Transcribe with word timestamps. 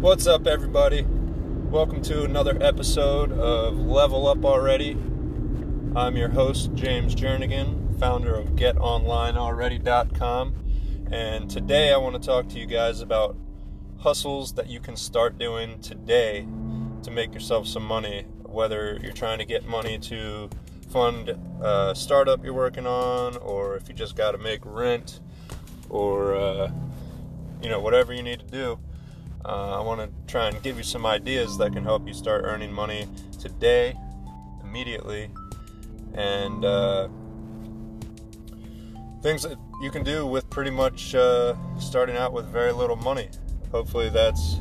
What's 0.00 0.26
up, 0.26 0.46
everybody? 0.46 1.02
Welcome 1.02 2.00
to 2.02 2.24
another 2.24 2.56
episode 2.62 3.30
of 3.32 3.78
Level 3.78 4.26
Up 4.26 4.44
Already. 4.44 4.96
I'm 5.94 6.16
your 6.16 6.30
host, 6.30 6.72
James 6.74 7.14
Jernigan, 7.14 8.00
founder 8.00 8.34
of 8.34 8.56
GetOnlineAlready.com, 8.56 10.54
and 11.12 11.50
today 11.50 11.92
I 11.92 11.98
want 11.98 12.20
to 12.20 12.26
talk 12.26 12.48
to 12.48 12.58
you 12.58 12.66
guys 12.66 13.00
about 13.00 13.36
hustles 13.98 14.54
that 14.54 14.68
you 14.68 14.80
can 14.80 14.96
start 14.96 15.38
doing 15.38 15.78
today 15.80 16.46
to 17.02 17.10
make 17.10 17.34
yourself 17.34 17.66
some 17.66 17.84
money, 17.84 18.24
whether 18.48 18.98
you're 19.02 19.12
trying 19.12 19.38
to 19.38 19.44
get 19.44 19.66
money 19.66 19.98
to 19.98 20.50
fund 20.90 21.36
a 21.60 21.94
startup 21.94 22.44
you're 22.44 22.54
working 22.54 22.86
on, 22.86 23.36
or 23.36 23.76
if 23.76 23.88
you 23.88 23.94
just 23.94 24.16
got 24.16 24.32
to 24.32 24.38
make 24.38 24.60
rent, 24.64 25.20
or 25.88 26.34
uh, 26.34 26.70
you 27.62 27.68
know, 27.68 27.80
whatever 27.80 28.12
you 28.12 28.22
need 28.22 28.40
to 28.40 28.46
do 28.46 28.78
uh, 29.44 29.78
I 29.78 29.82
want 29.82 30.00
to 30.00 30.10
try 30.30 30.48
and 30.48 30.62
give 30.62 30.76
you 30.76 30.82
some 30.82 31.06
ideas 31.06 31.56
that 31.58 31.72
can 31.72 31.82
help 31.82 32.06
you 32.06 32.14
start 32.14 32.44
earning 32.44 32.72
money 32.72 33.06
today, 33.40 33.96
immediately, 34.62 35.30
and 36.14 36.64
uh, 36.64 37.08
things 39.22 39.42
that 39.42 39.56
you 39.80 39.90
can 39.90 40.02
do 40.02 40.26
with 40.26 40.50
pretty 40.50 40.70
much 40.70 41.14
uh, 41.14 41.54
starting 41.78 42.16
out 42.16 42.32
with 42.32 42.46
very 42.46 42.72
little 42.72 42.96
money. 42.96 43.30
Hopefully, 43.70 44.10
that's 44.10 44.56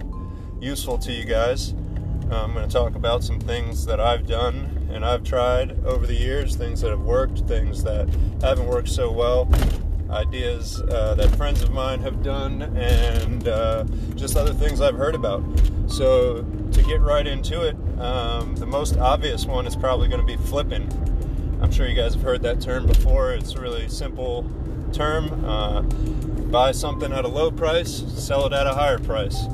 useful 0.62 0.98
to 0.99 1.12
you 1.12 1.26
guys. 1.26 1.74
I'm 2.31 2.54
going 2.54 2.67
to 2.67 2.73
talk 2.73 2.95
about 2.95 3.23
some 3.23 3.40
things 3.40 3.86
that 3.86 3.99
I've 3.99 4.27
done 4.27 4.90
and 4.91 5.05
I've 5.05 5.23
tried 5.23 5.84
over 5.85 6.05
the 6.05 6.16
years, 6.16 6.55
things 6.55 6.81
that 6.81 6.90
have 6.90 7.02
worked, 7.02 7.40
things 7.41 7.84
that 7.84 8.09
haven't 8.41 8.68
worked 8.68 8.90
so 8.90 9.12
well, 9.12 9.49
ideas 10.10 10.82
uh, 10.82 11.15
that 11.15 11.35
friends 11.35 11.62
of 11.62 11.71
mine 11.71 12.02
have 12.02 12.24
done, 12.24 12.62
and 12.77 13.48
uh, 13.48 13.84
just 14.15 14.35
other 14.35 14.54
things 14.54 14.82
I've 14.82 14.96
heard 14.96 15.15
about. 15.15 15.43
So, 15.87 16.43
to 16.71 16.84
get 16.84 17.02
right 17.02 17.26
into 17.26 17.63
it, 17.63 17.76
um, 17.99 18.55
the 18.55 18.65
most 18.65 18.98
obvious 18.98 19.46
one 19.46 19.68
is 19.68 19.76
probably 19.76 20.07
going 20.07 20.26
to 20.26 20.27
be 20.27 20.41
flipping. 20.48 20.90
I'm 21.62 21.71
sure 21.71 21.87
you 21.87 21.96
guys 21.96 22.13
have 22.13 22.24
heard 22.24 22.41
that 22.43 22.62
term 22.62 22.85
before. 22.85 23.34
It's 23.34 23.54
a 23.54 23.62
really 23.62 23.87
simple 23.90 24.49
term. 24.91 25.46
Uh, 25.46 25.82
buy 25.82 26.71
something 26.71 27.12
at 27.12 27.26
a 27.26 27.27
low 27.27 27.52
price, 27.52 28.04
sell 28.15 28.46
it 28.46 28.54
at 28.54 28.68
a 28.68 28.74
higher 28.74 28.99
price. 28.99 29.48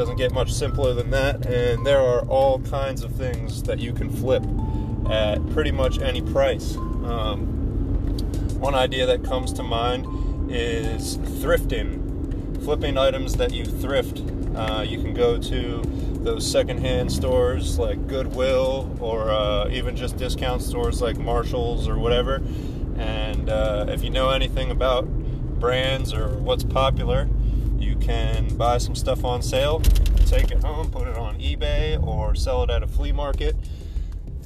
Doesn't 0.00 0.16
get 0.16 0.32
much 0.32 0.50
simpler 0.50 0.94
than 0.94 1.10
that, 1.10 1.44
and 1.44 1.86
there 1.86 2.00
are 2.00 2.22
all 2.22 2.58
kinds 2.60 3.04
of 3.04 3.12
things 3.16 3.62
that 3.64 3.78
you 3.80 3.92
can 3.92 4.08
flip 4.08 4.42
at 5.10 5.46
pretty 5.50 5.72
much 5.72 6.00
any 6.00 6.22
price. 6.22 6.74
Um, 6.74 7.42
one 8.58 8.74
idea 8.74 9.04
that 9.04 9.22
comes 9.22 9.52
to 9.52 9.62
mind 9.62 10.06
is 10.50 11.18
thrifting, 11.18 12.64
flipping 12.64 12.96
items 12.96 13.36
that 13.36 13.52
you 13.52 13.66
thrift. 13.66 14.22
Uh, 14.56 14.86
you 14.88 14.96
can 14.96 15.12
go 15.12 15.36
to 15.36 15.82
those 16.22 16.50
secondhand 16.50 17.12
stores 17.12 17.78
like 17.78 18.06
Goodwill 18.06 18.96
or 19.00 19.30
uh, 19.30 19.68
even 19.68 19.96
just 19.96 20.16
discount 20.16 20.62
stores 20.62 21.02
like 21.02 21.18
Marshalls 21.18 21.86
or 21.86 21.98
whatever. 21.98 22.36
And 22.96 23.50
uh, 23.50 23.84
if 23.90 24.02
you 24.02 24.08
know 24.08 24.30
anything 24.30 24.70
about 24.70 25.04
brands 25.60 26.14
or 26.14 26.38
what's 26.38 26.64
popular, 26.64 27.28
you 27.80 27.96
can 27.96 28.56
buy 28.56 28.78
some 28.78 28.94
stuff 28.94 29.24
on 29.24 29.42
sale, 29.42 29.80
take 30.26 30.50
it 30.50 30.62
home, 30.62 30.90
put 30.90 31.08
it 31.08 31.16
on 31.16 31.38
eBay, 31.38 32.02
or 32.02 32.34
sell 32.34 32.62
it 32.62 32.70
at 32.70 32.82
a 32.82 32.86
flea 32.86 33.12
market 33.12 33.56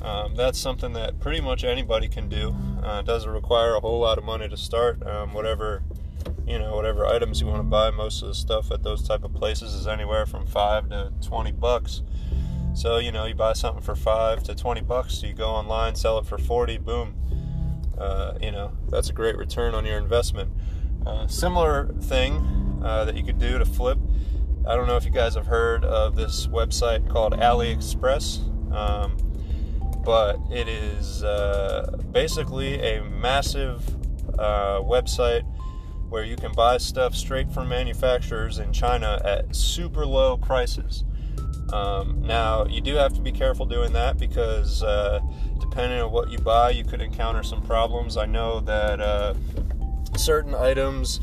um, 0.05 0.35
that's 0.35 0.59
something 0.59 0.93
that 0.93 1.19
pretty 1.19 1.41
much 1.41 1.65
anybody 1.65 2.09
can 2.09 2.29
do. 2.29 2.55
Uh, 2.85 3.01
it 3.01 3.07
doesn't 3.07 3.31
require 3.31 3.75
a 3.75 3.81
whole 3.81 4.01
lot 4.01 4.19
of 4.19 4.25
money 4.25 4.47
to 4.49 4.57
start. 4.57 5.05
Um, 5.07 5.33
whatever 5.33 5.83
you 6.47 6.59
know, 6.59 6.75
whatever 6.75 7.07
items 7.07 7.41
you 7.41 7.47
want 7.47 7.61
to 7.61 7.65
buy, 7.65 7.91
most 7.91 8.21
of 8.21 8.29
the 8.29 8.35
stuff 8.35 8.71
at 8.71 8.83
those 8.83 9.07
type 9.07 9.25
of 9.25 9.33
places 9.35 9.73
is 9.73 9.87
anywhere 9.87 10.27
from 10.27 10.47
five 10.47 10.91
to 10.91 11.11
twenty 11.23 11.53
bucks. 11.53 12.03
So 12.75 12.99
you 12.99 13.13
know, 13.13 13.25
you 13.25 13.35
buy 13.35 13.55
something 13.55 13.83
for 13.83 13.97
five 13.97 14.43
to 14.45 14.55
twenty 14.55 14.83
bucks, 14.83 15.23
you 15.23 15.33
go 15.33 15.49
online, 15.49 15.95
sell 15.97 16.19
it 16.19 16.27
for 16.27 16.37
forty, 16.37 16.77
boom. 16.77 17.15
Uh, 17.97 18.35
you 18.43 18.51
know, 18.51 18.73
that's 18.91 19.09
a 19.09 19.15
great 19.15 19.39
return 19.39 19.75
on 19.75 19.87
your 19.87 19.97
investment. 19.97 20.51
Uh, 21.07 21.27
similar 21.27 21.89
thing 22.03 22.64
uh, 22.85 23.05
that 23.07 23.17
you 23.17 23.25
could 23.25 23.39
do 23.39 23.59
to 23.59 23.65
flip. 23.65 23.99
I 24.67 24.77
don't 24.77 24.87
know 24.87 24.97
if 24.97 25.05
you 25.05 25.11
guys 25.11 25.35
have 25.35 25.47
heard 25.47 25.85
of 25.85 26.15
this 26.15 26.47
website 26.47 27.11
called 27.11 27.33
AliExpress. 27.33 28.73
Um, 28.73 29.17
but 30.05 30.39
it 30.51 30.69
is 30.69 31.25
uh, 31.25 31.97
basically 32.13 32.81
a 32.81 33.03
massive 33.03 33.89
uh, 34.39 34.81
website 34.81 35.45
where 36.11 36.25
you 36.25 36.37
can 36.37 36.53
buy 36.53 36.77
stuff 36.79 37.15
straight 37.15 37.51
from 37.51 37.69
manufacturers 37.69 38.59
in 38.59 38.73
China 38.73 39.21
at 39.25 39.57
super 39.57 40.07
low 40.07 40.37
prices. 40.37 41.05
Um, 41.73 42.23
now, 42.23 42.67
you 42.67 42.81
do 42.81 42.95
have 42.97 43.15
to 43.15 43.21
be 43.21 43.33
careful 43.33 43.65
doing 43.65 43.93
that 43.95 44.19
because 44.19 44.83
uh, 44.83 45.21
depending 45.59 46.01
on 46.01 46.13
what 46.13 46.31
you 46.31 46.39
buy, 46.39 46.71
you 46.71 46.85
could 46.85 47.01
encounter 47.01 47.43
some 47.43 47.63
problems. 47.63 48.17
I 48.17 48.27
know 48.27 48.61
that 48.61 49.01
uh, 49.01 49.35
certain 50.17 50.55
items 50.55 51.21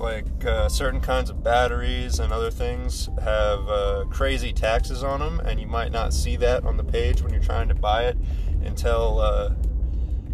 like 0.00 0.44
uh, 0.44 0.68
certain 0.68 1.00
kinds 1.00 1.28
of 1.28 1.44
batteries 1.44 2.18
and 2.18 2.32
other 2.32 2.50
things 2.50 3.08
have 3.22 3.68
uh, 3.68 4.04
crazy 4.10 4.52
taxes 4.52 5.04
on 5.04 5.20
them, 5.20 5.40
and 5.40 5.60
you 5.60 5.66
might 5.66 5.92
not 5.92 6.14
see 6.14 6.36
that 6.36 6.64
on 6.64 6.76
the 6.76 6.84
page 6.84 7.22
when 7.22 7.32
you're 7.32 7.42
trying 7.42 7.68
to 7.68 7.74
buy 7.74 8.04
it 8.04 8.16
until 8.64 9.20
uh, 9.20 9.50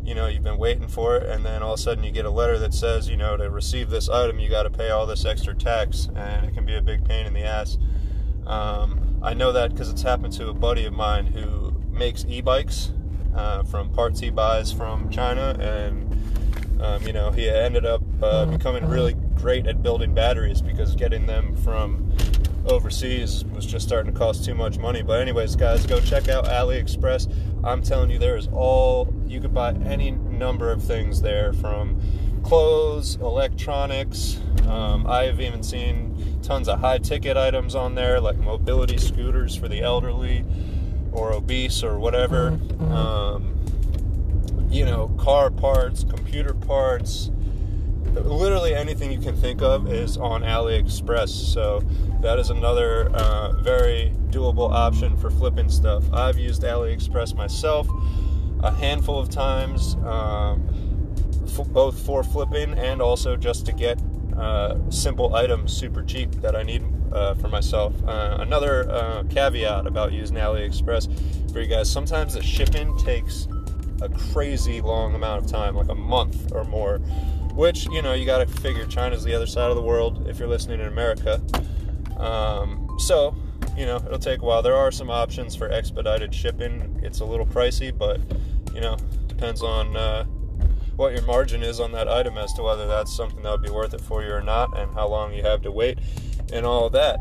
you 0.04 0.14
know 0.14 0.28
you've 0.28 0.44
been 0.44 0.58
waiting 0.58 0.86
for 0.86 1.16
it, 1.16 1.28
and 1.28 1.44
then 1.44 1.62
all 1.62 1.74
of 1.74 1.80
a 1.80 1.82
sudden 1.82 2.04
you 2.04 2.12
get 2.12 2.24
a 2.24 2.30
letter 2.30 2.58
that 2.58 2.72
says 2.72 3.08
you 3.08 3.16
know 3.16 3.36
to 3.36 3.50
receive 3.50 3.90
this 3.90 4.08
item 4.08 4.38
you 4.38 4.48
got 4.48 4.62
to 4.62 4.70
pay 4.70 4.90
all 4.90 5.04
this 5.04 5.24
extra 5.24 5.54
tax, 5.54 6.08
and 6.14 6.46
it 6.46 6.54
can 6.54 6.64
be 6.64 6.76
a 6.76 6.82
big 6.82 7.04
pain 7.04 7.26
in 7.26 7.34
the 7.34 7.42
ass. 7.42 7.76
Um, 8.46 9.18
I 9.22 9.34
know 9.34 9.50
that 9.50 9.72
because 9.72 9.90
it's 9.90 10.02
happened 10.02 10.32
to 10.34 10.48
a 10.48 10.54
buddy 10.54 10.84
of 10.84 10.92
mine 10.92 11.26
who 11.26 11.72
makes 11.90 12.24
e-bikes 12.28 12.92
uh, 13.34 13.64
from 13.64 13.90
parts 13.90 14.20
he 14.20 14.30
buys 14.30 14.72
from 14.72 15.10
China, 15.10 15.56
and 15.58 16.80
um, 16.80 17.02
you 17.02 17.12
know 17.12 17.32
he 17.32 17.50
ended 17.50 17.84
up 17.84 18.02
uh, 18.22 18.46
becoming 18.46 18.86
really 18.86 19.16
great 19.36 19.66
at 19.66 19.82
building 19.82 20.14
batteries 20.14 20.60
because 20.60 20.94
getting 20.96 21.26
them 21.26 21.56
from 21.56 22.12
overseas 22.66 23.44
was 23.46 23.64
just 23.64 23.86
starting 23.86 24.12
to 24.12 24.18
cost 24.18 24.44
too 24.44 24.54
much 24.54 24.78
money. 24.78 25.02
But 25.02 25.20
anyways, 25.20 25.56
guys, 25.56 25.86
go 25.86 26.00
check 26.00 26.28
out 26.28 26.46
AliExpress. 26.46 27.32
I'm 27.64 27.82
telling 27.82 28.10
you, 28.10 28.18
there 28.18 28.36
is 28.36 28.48
all 28.48 29.12
you 29.26 29.40
could 29.40 29.54
buy 29.54 29.72
any 29.84 30.10
number 30.10 30.70
of 30.70 30.82
things 30.82 31.22
there 31.22 31.52
from 31.52 32.00
clothes, 32.42 33.16
electronics. 33.16 34.40
Um, 34.66 35.06
I've 35.06 35.40
even 35.40 35.62
seen 35.62 36.40
tons 36.42 36.68
of 36.68 36.80
high 36.80 36.98
ticket 36.98 37.36
items 37.36 37.74
on 37.74 37.94
there, 37.94 38.20
like 38.20 38.36
mobility 38.36 38.98
scooters 38.98 39.56
for 39.56 39.68
the 39.68 39.82
elderly 39.82 40.44
or 41.12 41.32
obese 41.32 41.82
or 41.82 41.98
whatever. 41.98 42.58
Um, 42.90 43.52
you 44.70 44.84
know, 44.84 45.08
car 45.18 45.50
parts, 45.50 46.04
computer 46.04 46.54
parts, 46.54 47.30
literally 48.24 48.74
anything 48.74 49.12
you 49.12 49.20
can 49.20 49.36
think 49.36 49.62
of 49.62 49.92
is 49.92 50.16
on 50.16 50.42
AliExpress. 50.42 51.28
So 51.28 51.82
that 52.20 52.38
is 52.38 52.50
another 52.50 53.10
uh, 53.10 53.52
very 53.62 54.12
doable 54.30 54.70
option 54.70 55.16
for 55.16 55.30
flipping 55.30 55.68
stuff. 55.68 56.04
I've 56.12 56.38
used 56.38 56.62
AliExpress 56.62 57.34
myself 57.34 57.88
a 58.60 58.72
handful 58.72 59.18
of 59.18 59.28
times, 59.28 59.96
um, 60.04 60.66
f- 61.46 61.68
both 61.68 61.98
for 62.04 62.22
flipping 62.24 62.72
and 62.78 63.02
also 63.02 63.36
just 63.36 63.66
to 63.66 63.72
get 63.72 64.00
uh, 64.36 64.76
simple 64.90 65.34
items 65.34 65.72
super 65.72 66.02
cheap 66.02 66.30
that 66.36 66.56
I 66.56 66.62
need 66.62 66.82
uh, 67.12 67.34
for 67.34 67.48
myself. 67.48 67.94
Uh, 68.06 68.38
another 68.40 68.90
uh, 68.90 69.24
caveat 69.30 69.86
about 69.86 70.12
using 70.12 70.36
AliExpress 70.36 71.52
for 71.52 71.60
you 71.60 71.66
guys 71.66 71.90
sometimes 71.90 72.34
the 72.34 72.42
shipping 72.42 72.96
takes 72.98 73.48
a 74.02 74.08
crazy 74.08 74.80
long 74.80 75.14
amount 75.14 75.44
of 75.44 75.50
time, 75.50 75.74
like 75.74 75.88
a 75.88 75.94
month 75.94 76.52
or 76.52 76.64
more 76.64 77.00
which 77.56 77.86
you 77.86 78.02
know 78.02 78.12
you 78.12 78.24
got 78.24 78.38
to 78.38 78.60
figure 78.60 78.86
China's 78.86 79.24
the 79.24 79.34
other 79.34 79.46
side 79.46 79.70
of 79.70 79.76
the 79.76 79.82
world 79.82 80.28
if 80.28 80.38
you're 80.38 80.48
listening 80.48 80.80
in 80.80 80.86
America. 80.86 81.42
Um, 82.18 82.88
so 82.98 83.34
you 83.76 83.86
know 83.86 83.96
it'll 83.96 84.18
take 84.18 84.42
a 84.42 84.44
while. 84.44 84.62
There 84.62 84.76
are 84.76 84.92
some 84.92 85.10
options 85.10 85.56
for 85.56 85.70
expedited 85.72 86.34
shipping. 86.34 87.00
It's 87.02 87.20
a 87.20 87.24
little 87.24 87.46
pricey, 87.46 87.96
but 87.96 88.20
you 88.74 88.80
know 88.80 88.96
depends 89.26 89.62
on 89.62 89.96
uh, 89.96 90.24
what 90.96 91.12
your 91.12 91.22
margin 91.22 91.62
is 91.62 91.80
on 91.80 91.92
that 91.92 92.08
item 92.08 92.38
as 92.38 92.52
to 92.54 92.62
whether 92.62 92.86
that's 92.86 93.14
something 93.14 93.42
that 93.42 93.50
would 93.50 93.62
be 93.62 93.70
worth 93.70 93.94
it 93.94 94.00
for 94.00 94.22
you 94.22 94.32
or 94.32 94.42
not, 94.42 94.78
and 94.78 94.92
how 94.94 95.08
long 95.08 95.32
you 95.32 95.42
have 95.42 95.62
to 95.62 95.72
wait, 95.72 95.98
and 96.52 96.64
all 96.64 96.86
of 96.86 96.92
that. 96.92 97.18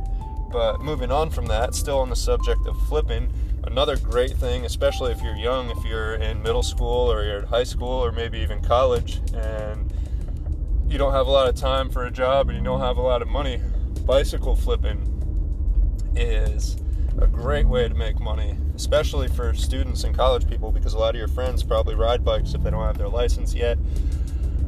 But 0.51 0.79
moving 0.81 1.11
on 1.11 1.29
from 1.29 1.47
that, 1.47 1.75
still 1.75 1.99
on 1.99 2.09
the 2.09 2.15
subject 2.15 2.65
of 2.67 2.77
flipping, 2.87 3.29
another 3.63 3.97
great 3.97 4.31
thing, 4.31 4.65
especially 4.65 5.11
if 5.11 5.21
you're 5.21 5.35
young, 5.35 5.69
if 5.71 5.83
you're 5.83 6.15
in 6.15 6.41
middle 6.41 6.63
school 6.63 7.11
or 7.11 7.25
you're 7.25 7.39
in 7.39 7.45
high 7.45 7.63
school 7.63 7.89
or 7.89 8.11
maybe 8.11 8.39
even 8.39 8.61
college, 8.61 9.19
and 9.33 9.91
you 10.87 10.97
don't 10.97 11.13
have 11.13 11.27
a 11.27 11.31
lot 11.31 11.47
of 11.47 11.55
time 11.55 11.89
for 11.89 12.05
a 12.05 12.11
job 12.11 12.49
and 12.49 12.57
you 12.57 12.63
don't 12.63 12.81
have 12.81 12.97
a 12.97 13.01
lot 13.01 13.21
of 13.21 13.27
money, 13.27 13.59
bicycle 14.05 14.55
flipping 14.55 15.11
is 16.15 16.77
a 17.19 17.27
great 17.27 17.67
way 17.67 17.87
to 17.87 17.95
make 17.95 18.19
money, 18.19 18.57
especially 18.75 19.27
for 19.27 19.53
students 19.53 20.03
and 20.03 20.15
college 20.15 20.47
people, 20.47 20.71
because 20.71 20.93
a 20.93 20.97
lot 20.97 21.15
of 21.15 21.19
your 21.19 21.27
friends 21.27 21.63
probably 21.63 21.95
ride 21.95 22.23
bikes 22.23 22.53
if 22.53 22.61
they 22.61 22.69
don't 22.69 22.83
have 22.83 22.97
their 22.97 23.09
license 23.09 23.53
yet, 23.53 23.77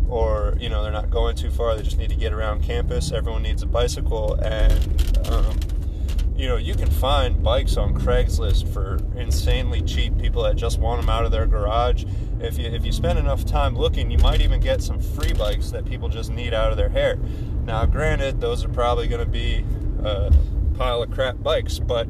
or 0.10 0.56
you 0.60 0.70
know 0.70 0.82
they're 0.82 0.92
not 0.92 1.10
going 1.10 1.36
too 1.36 1.52
far. 1.52 1.76
They 1.76 1.84
just 1.84 1.98
need 1.98 2.10
to 2.10 2.16
get 2.16 2.34
around 2.34 2.64
campus. 2.64 3.12
Everyone 3.12 3.44
needs 3.44 3.64
a 3.64 3.66
bicycle, 3.66 4.36
and 4.36 5.18
um, 5.28 5.58
you 6.38 6.48
know 6.48 6.58
you 6.58 6.76
can 6.76 6.90
find 6.90 7.42
bikes 7.42 7.78
on 7.78 7.96
Craigslist 7.96 8.72
for 8.72 9.00
insanely 9.16 9.82
cheap. 9.82 10.18
People 10.20 10.44
that 10.44 10.56
just 10.56 10.80
want 10.80 11.02
them 11.02 11.10
out 11.10 11.26
of 11.26 11.32
their 11.32 11.48
garage. 11.48 12.06
If 12.40 12.60
you 12.60 12.66
if 12.66 12.86
you 12.86 12.92
spend 12.92 13.18
enough 13.18 13.44
time 13.44 13.76
looking, 13.76 14.12
you 14.12 14.20
might 14.20 14.42
even 14.42 14.60
get 14.60 14.84
some 14.84 15.00
free 15.00 15.34
bikes 15.34 15.72
that 15.72 15.86
people 15.86 16.10
just 16.10 16.32
need 16.32 16.54
out 16.54 16.72
of 16.72 16.78
their 16.78 16.90
hair. 16.90 17.18
Now, 17.66 17.86
granted, 17.86 18.40
those 18.40 18.64
are 18.64 18.70
probably 18.70 19.08
going 19.08 19.26
to 19.26 19.30
be 19.30 19.66
a 20.04 20.32
pile 20.76 21.02
of 21.02 21.12
crap 21.12 21.42
bikes, 21.42 21.80
but 21.80 22.08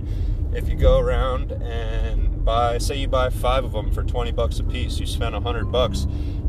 if 0.53 0.67
you 0.67 0.75
go 0.75 0.99
around 0.99 1.51
and 1.51 2.43
buy, 2.45 2.77
say 2.77 2.95
you 2.97 3.07
buy 3.07 3.29
five 3.29 3.63
of 3.63 3.71
them 3.71 3.91
for 3.91 4.03
20 4.03 4.31
bucks 4.31 4.59
a 4.59 4.63
piece, 4.63 4.99
you 4.99 5.07
spend 5.07 5.33
100 5.33 5.71
bucks, 5.71 6.05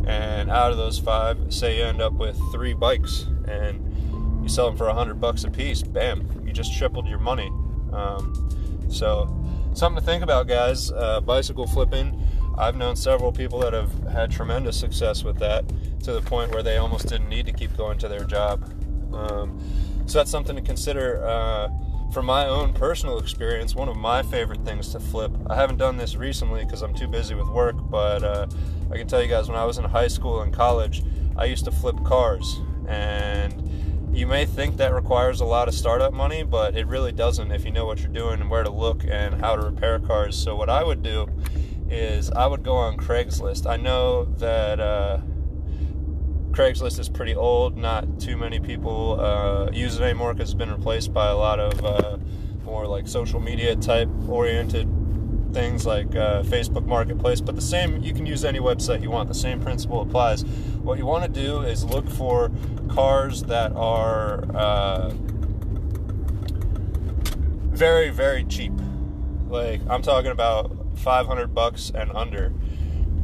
and 0.07 0.51
out 0.51 0.73
of 0.73 0.77
those 0.77 0.99
five, 0.99 1.39
say 1.53 1.79
you 1.79 1.85
end 1.85 2.03
up 2.03 2.13
with 2.15 2.39
three 2.53 2.75
bikes, 2.75 3.27
and 3.47 4.43
you 4.43 4.49
sell 4.49 4.67
them 4.67 4.77
for 4.77 4.87
100 4.87 5.21
bucks 5.21 5.45
a 5.45 5.51
piece, 5.51 5.83
bam, 5.83 6.43
you 6.45 6.53
just 6.53 6.77
tripled 6.77 7.07
your 7.07 7.19
money. 7.19 7.51
Um, 7.93 8.49
so, 8.89 9.29
something 9.75 10.01
to 10.01 10.07
think 10.07 10.23
about, 10.23 10.47
guys. 10.47 10.91
Uh, 10.91 11.21
bicycle 11.21 11.67
flipping. 11.67 12.21
I've 12.57 12.77
known 12.77 12.97
several 12.97 13.31
people 13.31 13.61
that 13.61 13.73
have 13.73 13.93
had 14.09 14.31
tremendous 14.31 14.79
success 14.79 15.23
with 15.23 15.39
that 15.39 15.65
to 16.03 16.13
the 16.13 16.23
point 16.23 16.51
where 16.51 16.63
they 16.63 16.79
almost 16.79 17.09
didn't 17.09 17.29
need 17.29 17.47
to 17.47 17.53
keep 17.53 17.77
going 17.77 17.99
to 17.99 18.09
their 18.09 18.25
job. 18.25 18.65
Um, 19.15 19.61
so 20.07 20.19
that's 20.19 20.31
something 20.31 20.57
to 20.57 20.63
consider. 20.63 21.25
Uh, 21.25 21.69
from 22.13 22.25
my 22.25 22.47
own 22.47 22.73
personal 22.73 23.19
experience, 23.19 23.75
one 23.75 23.89
of 23.89 23.97
my 23.97 24.23
favorite 24.23 24.65
things 24.65 24.93
to 24.93 25.01
flip. 25.01 25.31
I 25.49 25.55
haven't 25.55 25.77
done 25.77 25.99
this 25.99 26.17
recently 26.17 26.65
because 26.65 26.83
I'm 26.83 26.95
too 26.95 27.07
busy 27.07 27.35
with 27.35 27.49
work, 27.49 27.77
but 27.91 28.25
uh, 28.25 28.47
I 28.91 28.97
can 28.97 29.07
tell 29.07 29.23
you 29.23 29.29
guys 29.29 29.49
when 29.49 29.59
I 29.59 29.65
was 29.65 29.79
in 29.79 29.85
high 29.85 30.09
school 30.09 30.41
and 30.41 30.53
college, 30.53 31.03
I 31.37 31.45
used 31.45 31.67
to 31.67 31.71
flip 31.71 32.03
cars. 32.05 32.61
And 32.89 33.68
you 34.19 34.27
may 34.27 34.45
think 34.45 34.79
that 34.79 34.93
requires 34.93 35.41
a 35.41 35.45
lot 35.45 35.69
of 35.69 35.75
startup 35.75 36.13
money, 36.13 36.43
but 36.43 36.77
it 36.77 36.89
really 36.89 37.13
doesn't 37.13 37.53
if 37.53 37.65
you 37.65 37.71
know 37.71 37.87
what 37.87 38.01
you're 38.01 38.09
doing 38.09 38.41
and 38.41 38.51
where 38.51 38.65
to 38.65 38.71
look 38.71 39.05
and 39.09 39.41
how 39.41 39.55
to 39.55 39.63
repair 39.63 40.01
cars. 40.01 40.37
So, 40.37 40.57
what 40.57 40.69
I 40.69 40.83
would 40.83 41.05
do 41.05 41.29
is 41.89 42.29
I 42.33 42.47
would 42.49 42.65
go 42.65 42.75
on 42.77 42.97
Craigslist. 42.97 43.71
I 43.71 43.77
know 43.77 44.25
that. 44.25 44.81
Uh, 44.81 45.21
Craigslist 46.51 46.99
is 46.99 47.09
pretty 47.09 47.37
old. 47.37 47.77
Not 47.77 48.19
too 48.19 48.37
many 48.37 48.59
people 48.59 49.21
uh, 49.21 49.71
use 49.71 50.01
it 50.01 50.03
anymore 50.03 50.35
because 50.35 50.51
it's 50.51 50.59
been 50.59 50.73
replaced 50.73 51.13
by 51.13 51.29
a 51.29 51.37
lot 51.37 51.61
of 51.61 51.85
uh, 51.85 52.17
more 52.65 52.85
like 52.89 53.07
social 53.07 53.39
media 53.39 53.77
type 53.77 54.09
oriented 54.27 54.89
things 55.59 55.85
like 55.85 56.15
uh, 56.15 56.45
Facebook 56.45 56.87
Marketplace. 56.87 57.41
But 57.41 57.57
the 57.57 57.63
same, 57.63 58.01
you 58.01 58.15
can 58.15 58.27
use 58.27 58.45
any 58.45 58.61
website 58.61 59.03
you 59.03 59.11
want. 59.11 59.29
The 59.29 59.35
same 59.35 59.61
principle 59.61 60.01
applies. 60.01 60.45
What 60.85 60.99
you 60.99 61.05
want 61.05 61.25
to 61.25 61.41
do 61.47 61.63
is 61.63 61.85
look 61.85 62.09
for 62.09 62.53
cars 62.89 63.43
that 63.45 63.73
are 63.73 64.45
uh, 64.55 65.11
very, 67.75 68.11
very 68.11 68.45
cheap. 68.45 68.73
Like 69.49 69.81
I'm 69.91 70.01
talking 70.01 70.31
about 70.31 70.77
500 70.99 71.53
bucks 71.53 71.91
and 71.93 72.13
under 72.13 72.53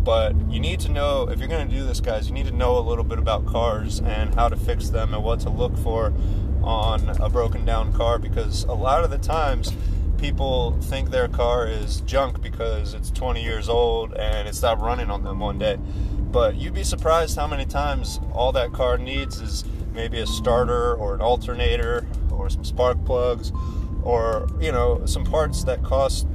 but 0.05 0.35
you 0.51 0.61
need 0.61 0.79
to 0.79 0.91
know 0.91 1.27
if 1.31 1.39
you're 1.39 1.49
going 1.49 1.67
to 1.67 1.75
do 1.75 1.85
this 1.85 1.99
guys 1.99 2.29
you 2.29 2.35
need 2.35 2.47
to 2.47 2.53
know 2.53 2.79
a 2.79 2.81
little 2.81 3.03
bit 3.03 3.19
about 3.19 3.45
cars 3.47 4.01
and 4.01 4.35
how 4.35 4.49
to 4.49 4.55
fix 4.55 4.91
them 4.91 5.15
and 5.15 5.25
what 5.25 5.41
to 5.41 5.49
look 5.49 5.77
for 5.79 6.13
on 6.63 7.09
a 7.21 7.29
broken 7.29 7.65
down 7.65 7.93
car 7.93 8.19
because 8.19 8.65
a 8.65 8.73
lot 8.73 9.03
of 9.03 9.11
the 9.11 9.19
times 9.19 9.73
people 10.25 10.73
think 10.81 11.11
their 11.11 11.29
car 11.29 11.67
is 11.69 12.01
junk 12.07 12.41
because 12.41 12.95
it's 12.95 13.11
20 13.11 13.43
years 13.43 13.69
old 13.69 14.15
and 14.15 14.49
it 14.49 14.55
stopped 14.55 14.81
running 14.81 15.11
on 15.11 15.23
them 15.23 15.39
one 15.39 15.59
day 15.59 15.77
but 16.33 16.55
you'd 16.55 16.73
be 16.73 16.83
surprised 16.83 17.37
how 17.37 17.47
many 17.47 17.67
times 17.67 18.21
all 18.33 18.51
that 18.51 18.73
car 18.73 18.97
needs 18.97 19.43
is 19.43 19.67
maybe 19.93 20.19
a 20.21 20.27
starter 20.27 20.95
or 20.95 21.13
an 21.15 21.21
alternator 21.21 22.07
or 22.31 22.49
some 22.49 22.65
spark 22.65 22.97
plugs 23.05 23.53
or 24.03 24.49
you 24.59 24.73
know 24.73 25.05
some 25.05 25.27
parts 25.27 25.63
that 25.65 25.83
cost 25.83 26.27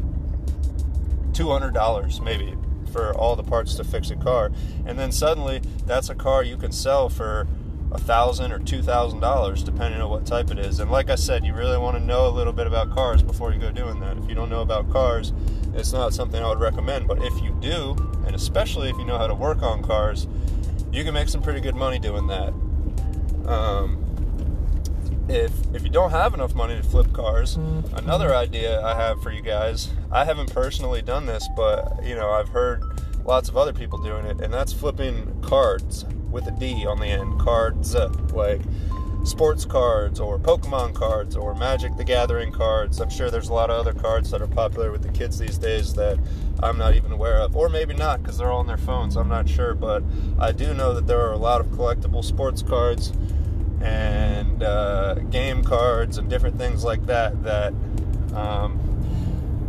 $200 1.31 2.23
maybe 2.23 2.53
for 2.93 3.15
all 3.15 3.35
the 3.35 3.43
parts 3.43 3.73
to 3.75 3.83
fix 3.83 4.11
a 4.11 4.15
car. 4.15 4.51
And 4.85 4.99
then 4.99 5.11
suddenly 5.11 5.61
that's 5.85 6.09
a 6.09 6.15
car 6.15 6.43
you 6.43 6.57
can 6.57 6.71
sell 6.71 7.09
for 7.09 7.47
a 7.91 7.97
thousand 7.97 8.51
or 8.51 8.59
two 8.59 8.81
thousand 8.81 9.19
dollars 9.19 9.63
depending 9.63 10.01
on 10.01 10.09
what 10.09 10.25
type 10.25 10.51
it 10.51 10.59
is. 10.59 10.79
And 10.79 10.91
like 10.91 11.09
I 11.09 11.15
said, 11.15 11.43
you 11.43 11.53
really 11.53 11.77
want 11.77 11.97
to 11.97 12.03
know 12.03 12.27
a 12.27 12.29
little 12.29 12.53
bit 12.53 12.67
about 12.67 12.91
cars 12.91 13.23
before 13.23 13.51
you 13.51 13.59
go 13.59 13.71
doing 13.71 13.99
that. 14.01 14.17
If 14.17 14.29
you 14.29 14.35
don't 14.35 14.49
know 14.49 14.61
about 14.61 14.89
cars, 14.91 15.33
it's 15.73 15.91
not 15.91 16.13
something 16.13 16.41
I 16.41 16.49
would 16.49 16.59
recommend. 16.59 17.07
But 17.07 17.23
if 17.23 17.41
you 17.41 17.55
do, 17.59 17.95
and 18.25 18.35
especially 18.35 18.89
if 18.89 18.97
you 18.97 19.05
know 19.05 19.17
how 19.17 19.27
to 19.27 19.35
work 19.35 19.63
on 19.63 19.81
cars, 19.81 20.27
you 20.91 21.03
can 21.03 21.13
make 21.13 21.29
some 21.29 21.41
pretty 21.41 21.61
good 21.61 21.75
money 21.75 21.99
doing 21.99 22.27
that. 22.27 22.53
Um, 23.47 24.05
if 25.27 25.51
if 25.73 25.83
you 25.83 25.89
don't 25.89 26.11
have 26.11 26.33
enough 26.33 26.53
money 26.53 26.75
to 26.75 26.83
flip 26.83 27.11
cars, 27.11 27.55
another 27.93 28.35
idea 28.35 28.83
I 28.83 28.95
have 28.95 29.21
for 29.21 29.31
you 29.31 29.41
guys. 29.41 29.89
I 30.11 30.25
haven't 30.25 30.53
personally 30.53 31.01
done 31.01 31.25
this, 31.25 31.47
but 31.55 32.03
you 32.03 32.15
know 32.15 32.29
I've 32.29 32.49
heard 32.49 32.83
lots 33.25 33.49
of 33.49 33.57
other 33.57 33.73
people 33.73 33.99
doing 33.99 34.25
it, 34.25 34.41
and 34.41 34.53
that's 34.53 34.73
flipping 34.73 35.41
cards 35.41 36.05
with 36.31 36.47
a 36.47 36.51
D 36.51 36.85
on 36.85 36.99
the 36.99 37.07
end. 37.07 37.39
Cards 37.39 37.95
like 38.33 38.61
sports 39.25 39.65
cards 39.65 40.19
or 40.19 40.39
Pokemon 40.39 40.93
cards 40.93 41.35
or 41.35 41.53
Magic 41.55 41.95
the 41.97 42.03
Gathering 42.03 42.51
cards. 42.51 42.99
I'm 42.99 43.09
sure 43.09 43.29
there's 43.29 43.49
a 43.49 43.53
lot 43.53 43.69
of 43.69 43.77
other 43.77 43.93
cards 43.93 44.31
that 44.31 44.41
are 44.41 44.47
popular 44.47 44.91
with 44.91 45.03
the 45.03 45.09
kids 45.09 45.37
these 45.37 45.57
days 45.57 45.93
that 45.95 46.17
I'm 46.61 46.77
not 46.77 46.95
even 46.95 47.11
aware 47.11 47.39
of, 47.39 47.55
or 47.55 47.69
maybe 47.69 47.93
not 47.93 48.21
because 48.21 48.37
they're 48.37 48.51
all 48.51 48.59
on 48.59 48.67
their 48.67 48.77
phones. 48.77 49.17
I'm 49.17 49.29
not 49.29 49.47
sure, 49.47 49.73
but 49.73 50.03
I 50.39 50.51
do 50.51 50.73
know 50.73 50.93
that 50.93 51.07
there 51.07 51.21
are 51.21 51.33
a 51.33 51.37
lot 51.37 51.61
of 51.61 51.67
collectible 51.67 52.23
sports 52.23 52.61
cards 52.61 53.13
and 53.81 54.61
uh, 54.61 55.15
game 55.29 55.63
cards 55.63 56.17
and 56.17 56.29
different 56.29 56.57
things 56.57 56.83
like 56.83 57.05
that 57.05 57.43
that 57.43 57.73
um, 58.33 58.79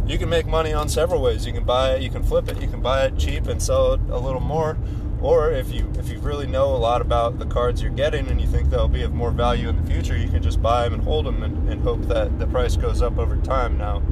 you 0.06 0.18
can 0.18 0.28
make 0.28 0.46
money 0.46 0.72
on 0.72 0.88
several 0.88 1.22
ways. 1.22 1.46
You 1.46 1.52
can 1.52 1.64
buy 1.64 1.94
it, 1.94 2.02
you 2.02 2.10
can 2.10 2.22
flip 2.22 2.48
it, 2.48 2.60
you 2.60 2.68
can 2.68 2.80
buy 2.80 3.04
it 3.04 3.18
cheap 3.18 3.46
and 3.46 3.62
sell 3.62 3.94
it 3.94 4.00
a 4.10 4.18
little 4.18 4.40
more. 4.40 4.76
Or 5.22 5.50
if 5.50 5.72
you 5.72 5.90
if 5.98 6.08
you 6.08 6.18
really 6.20 6.46
know 6.46 6.74
a 6.74 6.78
lot 6.78 7.02
about 7.02 7.38
the 7.38 7.46
cards 7.46 7.82
you're 7.82 7.90
getting 7.90 8.28
and 8.28 8.40
you 8.40 8.46
think 8.46 8.70
they'll 8.70 8.88
be 8.88 9.02
of 9.02 9.12
more 9.12 9.30
value 9.30 9.68
in 9.68 9.76
the 9.76 9.90
future, 9.90 10.16
you 10.16 10.28
can 10.28 10.42
just 10.42 10.62
buy 10.62 10.84
them 10.84 10.94
and 10.94 11.02
hold 11.02 11.26
them 11.26 11.42
and, 11.42 11.68
and 11.68 11.82
hope 11.82 12.02
that 12.02 12.38
the 12.38 12.46
price 12.46 12.76
goes 12.76 13.02
up 13.02 13.18
over 13.18 13.36
time. 13.36 13.76
Now, 13.76 14.02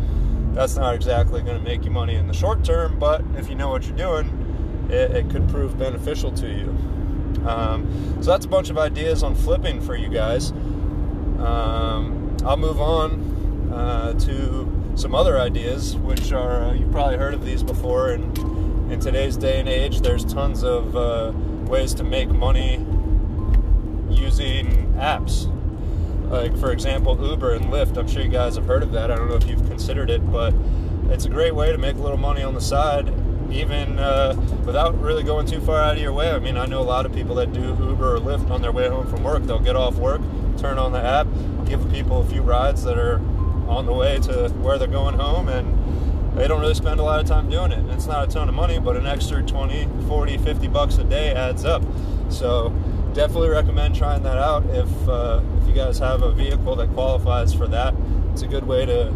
that's 0.52 0.76
not 0.76 0.94
exactly 0.94 1.40
going 1.40 1.56
to 1.56 1.64
make 1.64 1.84
you 1.84 1.90
money 1.90 2.14
in 2.14 2.26
the 2.26 2.34
short 2.34 2.64
term, 2.64 2.98
but 2.98 3.22
if 3.36 3.48
you 3.48 3.54
know 3.54 3.68
what 3.68 3.86
you're 3.86 3.96
doing, 3.96 4.86
it, 4.90 5.12
it 5.12 5.30
could 5.30 5.48
prove 5.48 5.78
beneficial 5.78 6.32
to 6.32 6.48
you. 6.48 6.76
Um, 7.46 8.18
so 8.20 8.30
that's 8.30 8.44
a 8.44 8.48
bunch 8.48 8.68
of 8.68 8.76
ideas 8.76 9.22
on 9.22 9.34
flipping 9.34 9.80
for 9.80 9.94
you 9.96 10.08
guys. 10.08 10.50
Um, 10.50 12.36
I'll 12.44 12.56
move 12.56 12.80
on 12.80 13.70
uh, 13.72 14.12
to 14.14 14.92
some 14.96 15.14
other 15.14 15.38
ideas, 15.38 15.96
which 15.96 16.32
are 16.32 16.64
uh, 16.64 16.72
you've 16.74 16.90
probably 16.90 17.16
heard 17.16 17.34
of 17.34 17.44
these 17.44 17.62
before. 17.62 18.10
In 18.90 19.00
today's 19.00 19.36
day 19.36 19.60
and 19.60 19.68
age, 19.68 20.00
there's 20.00 20.24
tons 20.24 20.64
of 20.64 20.96
uh, 20.96 21.32
ways 21.66 21.92
to 21.94 22.04
make 22.04 22.30
money 22.30 22.76
using 24.08 24.94
apps. 24.94 25.52
Like 26.30 26.56
for 26.56 26.72
example, 26.72 27.14
Uber 27.22 27.52
and 27.52 27.66
Lyft. 27.66 27.98
I'm 27.98 28.08
sure 28.08 28.22
you 28.22 28.30
guys 28.30 28.56
have 28.56 28.64
heard 28.64 28.82
of 28.82 28.92
that. 28.92 29.10
I 29.10 29.16
don't 29.16 29.28
know 29.28 29.34
if 29.34 29.46
you've 29.46 29.66
considered 29.68 30.08
it, 30.08 30.32
but 30.32 30.54
it's 31.10 31.26
a 31.26 31.28
great 31.28 31.54
way 31.54 31.70
to 31.70 31.76
make 31.76 31.96
a 31.96 32.00
little 32.00 32.16
money 32.16 32.42
on 32.42 32.54
the 32.54 32.62
side 32.62 33.12
even 33.50 33.98
uh, 33.98 34.34
without 34.64 34.98
really 35.00 35.22
going 35.22 35.46
too 35.46 35.60
far 35.60 35.80
out 35.80 35.96
of 35.96 36.02
your 36.02 36.14
way. 36.14 36.30
I 36.30 36.38
mean, 36.38 36.56
I 36.56 36.64
know 36.64 36.80
a 36.80 36.82
lot 36.82 37.04
of 37.04 37.12
people 37.12 37.34
that 37.36 37.52
do 37.52 37.60
Uber 37.60 38.16
or 38.16 38.18
Lyft 38.18 38.50
on 38.50 38.62
their 38.62 38.72
way 38.72 38.88
home 38.88 39.06
from 39.06 39.22
work. 39.22 39.42
They'll 39.42 39.58
get 39.58 39.76
off 39.76 39.96
work, 39.96 40.22
turn 40.56 40.78
on 40.78 40.92
the 40.92 41.00
app, 41.00 41.26
give 41.66 41.90
people 41.92 42.22
a 42.22 42.24
few 42.24 42.40
rides 42.40 42.84
that 42.84 42.98
are 42.98 43.20
on 43.68 43.84
the 43.84 43.92
way 43.92 44.18
to 44.20 44.48
where 44.60 44.78
they're 44.78 44.88
going 44.88 45.18
home, 45.18 45.48
and 45.48 45.78
they 46.34 46.46
don't 46.46 46.60
really 46.60 46.74
spend 46.74 47.00
a 47.00 47.02
lot 47.02 47.20
of 47.20 47.26
time 47.26 47.50
doing 47.50 47.72
it. 47.72 47.84
It's 47.90 48.06
not 48.06 48.28
a 48.28 48.30
ton 48.30 48.48
of 48.48 48.54
money, 48.54 48.78
but 48.78 48.96
an 48.96 49.06
extra 49.06 49.42
20, 49.42 49.88
40, 50.06 50.38
50 50.38 50.68
bucks 50.68 50.98
a 50.98 51.04
day 51.04 51.32
adds 51.32 51.64
up. 51.64 51.82
So 52.28 52.70
definitely 53.14 53.48
recommend 53.48 53.94
trying 53.94 54.22
that 54.22 54.38
out 54.38 54.64
if, 54.66 55.08
uh, 55.08 55.40
if 55.60 55.68
you 55.68 55.74
guys 55.74 55.98
have 55.98 56.22
a 56.22 56.32
vehicle 56.32 56.76
that 56.76 56.92
qualifies 56.92 57.52
for 57.52 57.66
that. 57.68 57.94
It's 58.32 58.42
a 58.42 58.46
good 58.46 58.66
way 58.66 58.86
to 58.86 59.12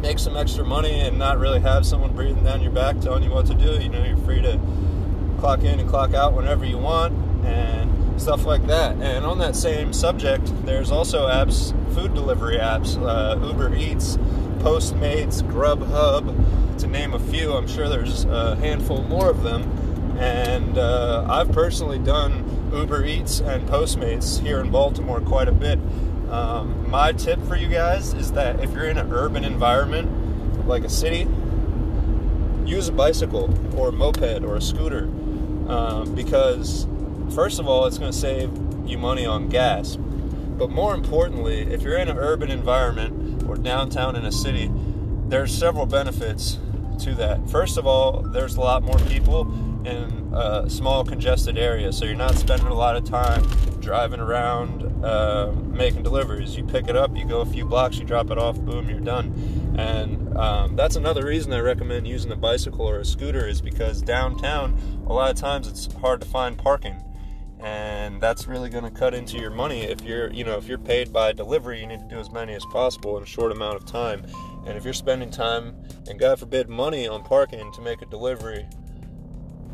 make 0.00 0.18
some 0.18 0.36
extra 0.36 0.64
money 0.64 1.00
and 1.00 1.18
not 1.18 1.38
really 1.38 1.60
have 1.60 1.86
someone 1.86 2.14
breathing 2.14 2.44
down 2.44 2.62
your 2.62 2.72
back 2.72 3.00
telling 3.00 3.22
you 3.22 3.30
what 3.30 3.46
to 3.46 3.54
do. 3.54 3.72
You 3.82 3.88
know, 3.88 4.04
you're 4.04 4.16
free 4.18 4.40
to 4.42 4.60
clock 5.38 5.60
in 5.64 5.80
and 5.80 5.88
clock 5.88 6.14
out 6.14 6.34
whenever 6.34 6.64
you 6.64 6.78
want 6.78 7.12
and 7.44 8.20
stuff 8.20 8.46
like 8.46 8.66
that. 8.66 8.96
And 8.96 9.24
on 9.24 9.38
that 9.38 9.56
same 9.56 9.92
subject, 9.92 10.52
there's 10.64 10.90
also 10.90 11.26
apps, 11.26 11.72
food 11.94 12.14
delivery 12.14 12.56
apps, 12.56 12.96
uh, 13.02 13.44
Uber 13.46 13.74
Eats, 13.74 14.16
Postmates, 14.64 15.42
Grubhub, 15.42 16.78
to 16.80 16.86
name 16.86 17.14
a 17.14 17.18
few. 17.18 17.52
I'm 17.52 17.68
sure 17.68 17.88
there's 17.88 18.24
a 18.24 18.56
handful 18.56 19.02
more 19.02 19.30
of 19.30 19.42
them. 19.42 19.62
And 20.18 20.78
uh, 20.78 21.26
I've 21.28 21.52
personally 21.52 21.98
done 21.98 22.70
Uber 22.72 23.04
Eats 23.04 23.40
and 23.40 23.68
Postmates 23.68 24.40
here 24.40 24.60
in 24.60 24.70
Baltimore 24.70 25.20
quite 25.20 25.48
a 25.48 25.52
bit 25.52 25.78
um, 26.34 26.90
my 26.90 27.12
tip 27.12 27.40
for 27.46 27.54
you 27.54 27.68
guys 27.68 28.12
is 28.14 28.32
that 28.32 28.58
if 28.60 28.72
you're 28.72 28.88
in 28.88 28.98
an 28.98 29.12
urban 29.12 29.44
environment, 29.44 30.66
like 30.66 30.82
a 30.82 30.88
city, 30.88 31.28
use 32.66 32.88
a 32.88 32.92
bicycle 32.92 33.54
or 33.78 33.90
a 33.90 33.92
moped 33.92 34.42
or 34.42 34.56
a 34.56 34.60
scooter 34.60 35.04
um, 35.68 36.12
because, 36.16 36.88
first 37.34 37.60
of 37.60 37.68
all, 37.68 37.86
it's 37.86 37.98
going 37.98 38.10
to 38.10 38.18
save 38.18 38.50
you 38.84 38.98
money 38.98 39.24
on 39.24 39.48
gas. 39.48 39.96
But 39.96 40.70
more 40.70 40.94
importantly, 40.94 41.60
if 41.60 41.82
you're 41.82 41.98
in 41.98 42.08
an 42.08 42.18
urban 42.18 42.50
environment 42.50 43.23
or 43.54 43.62
downtown 43.62 44.16
in 44.16 44.24
a 44.24 44.32
city, 44.32 44.70
there's 45.28 45.56
several 45.56 45.86
benefits 45.86 46.58
to 47.00 47.14
that. 47.14 47.48
First 47.48 47.76
of 47.76 47.86
all, 47.86 48.22
there's 48.22 48.56
a 48.56 48.60
lot 48.60 48.82
more 48.82 48.98
people 48.98 49.42
in 49.86 50.32
a 50.34 50.68
small 50.68 51.04
congested 51.04 51.58
area, 51.58 51.92
so 51.92 52.04
you're 52.04 52.16
not 52.16 52.34
spending 52.34 52.66
a 52.66 52.74
lot 52.74 52.96
of 52.96 53.04
time 53.04 53.44
driving 53.80 54.20
around 54.20 55.04
uh, 55.04 55.52
making 55.66 56.02
deliveries. 56.02 56.56
You 56.56 56.64
pick 56.64 56.88
it 56.88 56.96
up, 56.96 57.16
you 57.16 57.26
go 57.26 57.40
a 57.40 57.46
few 57.46 57.64
blocks, 57.64 57.98
you 57.98 58.04
drop 58.04 58.30
it 58.30 58.38
off, 58.38 58.58
boom, 58.58 58.88
you're 58.88 59.00
done. 59.00 59.74
And 59.78 60.36
um, 60.36 60.76
that's 60.76 60.96
another 60.96 61.24
reason 61.26 61.52
I 61.52 61.60
recommend 61.60 62.08
using 62.08 62.32
a 62.32 62.36
bicycle 62.36 62.88
or 62.88 62.98
a 62.98 63.04
scooter 63.04 63.46
is 63.46 63.60
because 63.60 64.02
downtown, 64.02 64.76
a 65.06 65.12
lot 65.12 65.30
of 65.30 65.36
times 65.36 65.68
it's 65.68 65.92
hard 65.94 66.20
to 66.22 66.26
find 66.26 66.56
parking 66.56 67.02
and 67.64 68.20
that's 68.20 68.46
really 68.46 68.68
going 68.68 68.84
to 68.84 68.90
cut 68.90 69.14
into 69.14 69.38
your 69.38 69.50
money. 69.50 69.84
If 69.84 70.02
you're 70.02 70.30
you 70.30 70.44
know 70.44 70.58
if 70.58 70.66
you're 70.66 70.78
paid 70.78 71.12
by 71.12 71.32
delivery 71.32 71.80
you 71.80 71.86
need 71.86 71.98
to 72.00 72.08
do 72.08 72.18
as 72.18 72.30
many 72.30 72.52
as 72.52 72.64
possible 72.66 73.16
in 73.16 73.22
a 73.22 73.26
short 73.26 73.50
amount 73.52 73.76
of 73.76 73.86
time. 73.86 74.24
And 74.66 74.76
if 74.76 74.84
you're 74.84 74.92
spending 74.92 75.30
time 75.30 75.74
and 76.06 76.20
god 76.20 76.38
forbid 76.38 76.68
money 76.68 77.08
on 77.08 77.24
parking 77.24 77.72
to 77.72 77.80
make 77.80 78.02
a 78.02 78.06
delivery 78.06 78.66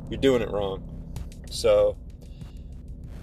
you're 0.09 0.20
doing 0.20 0.40
it 0.40 0.50
wrong. 0.50 0.85
So 1.50 1.97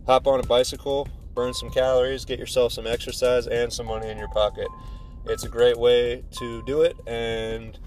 hop 0.05 0.27
on 0.27 0.41
a 0.41 0.43
bicycle 0.43 1.07
burn 1.33 1.53
some 1.53 1.69
calories 1.69 2.25
get 2.25 2.39
yourself 2.39 2.74
some 2.74 2.88
exercise 2.88 3.47
and 3.47 3.71
some 3.71 3.86
money 3.86 4.09
in 4.09 4.17
your 4.17 4.29
pocket. 4.29 4.67
It's 5.27 5.45
a 5.45 5.50
great 5.50 5.77
way 5.77 6.25
to 6.39 6.62
do 6.63 6.81
it 6.81 6.97
and 7.07 7.79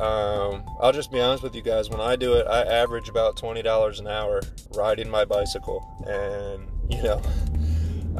um, 0.00 0.64
I'll 0.80 0.92
just 0.92 1.10
be 1.10 1.20
honest 1.20 1.42
with 1.42 1.54
you 1.54 1.62
guys. 1.62 1.88
When 1.90 2.00
I 2.00 2.16
do 2.16 2.34
it, 2.34 2.46
I 2.46 2.62
average 2.62 3.08
about 3.08 3.36
twenty 3.36 3.62
dollars 3.62 4.00
an 4.00 4.06
hour 4.06 4.42
riding 4.74 5.08
my 5.08 5.24
bicycle, 5.24 5.86
and 6.06 6.68
you 6.90 7.02
know, 7.02 7.22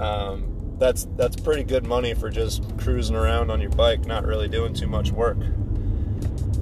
um, 0.00 0.76
that's 0.78 1.06
that's 1.16 1.36
pretty 1.36 1.64
good 1.64 1.86
money 1.86 2.14
for 2.14 2.30
just 2.30 2.76
cruising 2.78 3.16
around 3.16 3.50
on 3.50 3.60
your 3.60 3.70
bike, 3.70 4.06
not 4.06 4.24
really 4.24 4.48
doing 4.48 4.74
too 4.74 4.86
much 4.86 5.10
work. 5.10 5.38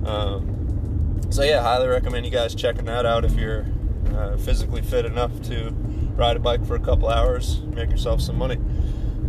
Um, 0.04 1.20
so 1.30 1.42
yeah, 1.42 1.62
highly 1.62 1.88
recommend 1.88 2.24
you 2.24 2.32
guys 2.32 2.54
checking 2.54 2.84
that 2.84 3.06
out 3.06 3.24
if 3.24 3.34
you're 3.34 3.66
uh, 4.14 4.36
physically 4.36 4.82
fit 4.82 5.04
enough 5.04 5.42
to 5.42 5.70
ride 6.16 6.36
a 6.36 6.40
bike 6.40 6.64
for 6.64 6.76
a 6.76 6.80
couple 6.80 7.08
hours, 7.08 7.60
make 7.62 7.90
yourself 7.90 8.20
some 8.20 8.36
money. 8.36 8.56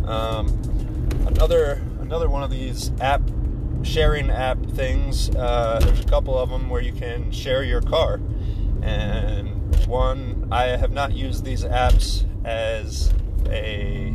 Um, 0.04 0.46
another 1.26 1.82
another 2.00 2.28
one 2.28 2.42
of 2.42 2.50
these 2.50 2.92
app 3.00 3.22
sharing 3.86 4.30
app 4.30 4.58
things. 4.70 5.30
Uh, 5.30 5.78
there's 5.82 6.00
a 6.00 6.08
couple 6.08 6.36
of 6.36 6.50
them 6.50 6.68
where 6.68 6.82
you 6.82 6.92
can 6.92 7.30
share 7.30 7.62
your 7.62 7.80
car, 7.80 8.20
and 8.82 9.86
one 9.86 10.48
I 10.50 10.64
have 10.64 10.92
not 10.92 11.12
used 11.12 11.44
these 11.44 11.64
apps 11.64 12.26
as 12.44 13.14
a 13.48 14.14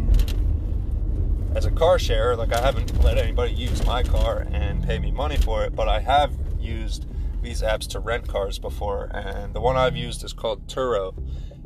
as 1.55 1.65
a 1.65 1.71
car 1.71 1.97
share. 1.97 2.35
Like 2.35 2.53
I 2.53 2.61
haven't 2.61 3.01
let 3.03 3.17
anybody 3.17 3.53
use 3.53 3.85
my 3.85 4.03
car 4.03 4.45
and 4.51 4.83
pay 4.83 4.99
me 4.99 5.11
money 5.11 5.37
for 5.37 5.63
it, 5.63 5.75
but 5.75 5.87
I 5.87 6.01
have 6.01 6.33
used 6.59 7.05
these 7.41 7.61
apps 7.61 7.87
to 7.89 7.99
rent 7.99 8.27
cars 8.27 8.59
before, 8.59 9.09
and 9.13 9.53
the 9.53 9.61
one 9.61 9.77
I've 9.77 9.95
used 9.95 10.23
is 10.23 10.33
called 10.33 10.67
Turo. 10.67 11.15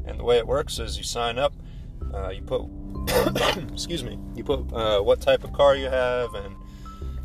And 0.08 0.20
the 0.20 0.24
way 0.24 0.38
it 0.38 0.46
works 0.46 0.78
is 0.78 1.00
you 1.00 1.04
sign 1.04 1.40
up, 1.40 1.54
uh, 2.14 2.30
you 2.30 2.44
put 2.44 2.62
excuse 3.74 4.04
me, 4.04 4.20
you 4.36 4.44
put 4.44 4.72
uh, 4.72 5.02
what 5.02 5.20
type 5.20 5.44
of 5.44 5.52
car 5.52 5.76
you 5.76 5.90
have 5.90 6.34
and 6.36 6.56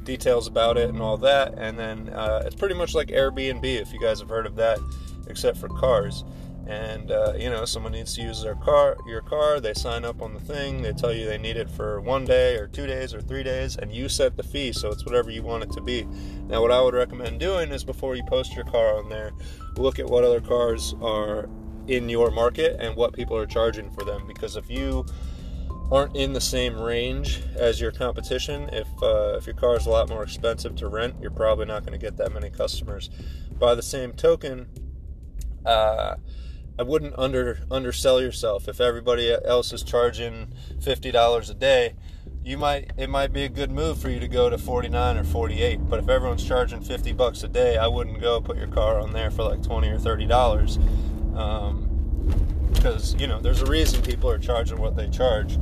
details 0.04 0.47
about 0.47 0.76
it 0.76 0.88
and 0.88 1.00
all 1.00 1.16
that. 1.19 1.54
And 1.59 1.78
then 1.78 2.09
uh, 2.11 2.42
it's 2.45 2.54
pretty 2.54 2.75
much 2.75 2.95
like 2.95 3.09
Airbnb 3.09 3.64
if 3.64 3.92
you 3.92 4.00
guys 4.00 4.21
have 4.21 4.28
heard 4.28 4.47
of 4.47 4.57
that, 4.57 4.78
except 5.28 5.59
for 5.59 5.69
cars. 5.69 6.25
And 6.66 7.11
uh, 7.11 7.33
you 7.37 7.50
know, 7.50 7.64
someone 7.64 7.92
needs 7.92 8.14
to 8.14 8.23
use 8.23 8.42
their 8.42 8.54
car, 8.54 8.97
your 9.07 9.23
car. 9.23 9.59
They 9.59 9.75
sign 9.75 10.04
up 10.04 10.23
on 10.23 10.35
the 10.35 10.40
thing. 10.40 10.83
They 10.83 10.92
tell 10.92 11.12
you 11.12 11.26
they 11.26 11.38
need 11.38 11.57
it 11.57 11.69
for 11.69 12.00
one 12.00 12.25
day 12.25 12.57
or 12.57 12.69
two 12.69 12.87
days 12.87 13.12
or 13.12 13.21
three 13.21 13.42
days, 13.42 13.76
and 13.76 13.92
you 13.92 14.09
set 14.09 14.37
the 14.37 14.45
fee. 14.45 14.73
So 14.73 14.88
it's 14.90 15.04
whatever 15.04 15.30
you 15.30 15.42
want 15.42 15.64
it 15.64 15.73
to 15.73 15.80
be. 15.80 16.07
Now, 16.47 16.61
what 16.61 16.71
I 16.71 16.80
would 16.80 16.95
recommend 16.95 17.40
doing 17.40 17.71
is 17.73 17.83
before 17.83 18.14
you 18.14 18.23
post 18.25 18.54
your 18.54 18.66
car 18.66 18.97
on 18.97 19.09
there, 19.09 19.33
look 19.76 19.99
at 19.99 20.07
what 20.07 20.23
other 20.23 20.40
cars 20.40 20.95
are 21.02 21.49
in 21.88 22.09
your 22.09 22.30
market 22.30 22.76
and 22.78 22.95
what 22.95 23.14
people 23.14 23.37
are 23.37 23.47
charging 23.47 23.90
for 23.90 24.04
them. 24.04 24.26
Because 24.28 24.57
if 24.57 24.71
you 24.71 25.04
aren't 25.90 26.16
in 26.16 26.32
the 26.32 26.40
same 26.40 26.80
range 26.80 27.42
as 27.56 27.80
your 27.80 27.90
competition. 27.90 28.68
If 28.73 28.88
uh, 29.02 29.37
if 29.37 29.47
your 29.47 29.56
car 29.56 29.76
is 29.76 29.87
a 29.87 29.90
lot 29.90 30.09
more 30.09 30.23
expensive 30.23 30.76
to 30.76 30.88
rent, 30.88 31.16
you're 31.20 31.30
probably 31.30 31.66
not 31.66 31.85
going 31.85 31.99
to 31.99 32.04
get 32.04 32.16
that 32.18 32.32
many 32.32 32.50
customers. 32.50 33.11
By 33.59 33.75
the 33.75 33.82
same 33.82 34.12
token, 34.12 34.68
uh, 35.66 36.16
I 36.78 36.82
wouldn't 36.82 37.18
under 37.18 37.61
undersell 37.70 38.23
yourself. 38.23 38.68
If 38.68 38.80
everybody 38.80 39.37
else 39.44 39.73
is 39.73 39.82
charging 39.82 40.52
fifty 40.80 41.11
dollars 41.11 41.50
a 41.50 41.54
day, 41.54 41.94
you 42.44 42.56
might 42.56 42.92
it 42.97 43.11
might 43.11 43.32
be 43.32 43.42
a 43.42 43.49
good 43.49 43.70
move 43.70 44.00
for 44.00 44.09
you 44.09 44.18
to 44.20 44.28
go 44.28 44.49
to 44.49 44.56
49 44.56 45.18
or 45.18 45.25
48 45.25 45.88
but 45.90 46.00
if 46.00 46.09
everyone's 46.09 46.42
charging 46.47 46.80
50 46.80 47.12
bucks 47.12 47.42
a 47.42 47.49
day 47.49 47.76
i 47.76 47.87
wouldn't 47.87 48.18
go 48.20 48.40
put 48.40 48.56
your 48.56 48.66
car 48.68 48.99
on 48.99 49.12
there 49.12 49.30
for 49.30 49.42
like 49.42 49.62
20 49.62 49.88
or 49.88 49.99
30 49.99 50.26
dollars 50.26 50.78
um, 51.35 51.87
because 52.73 53.14
you 53.16 53.26
know 53.26 53.40
there's 53.40 53.61
a 53.61 53.66
reason 53.66 54.00
people 54.02 54.30
are 54.30 54.38
charging 54.38 54.78
what 54.78 54.97
they 54.97 55.09
charge 55.11 55.59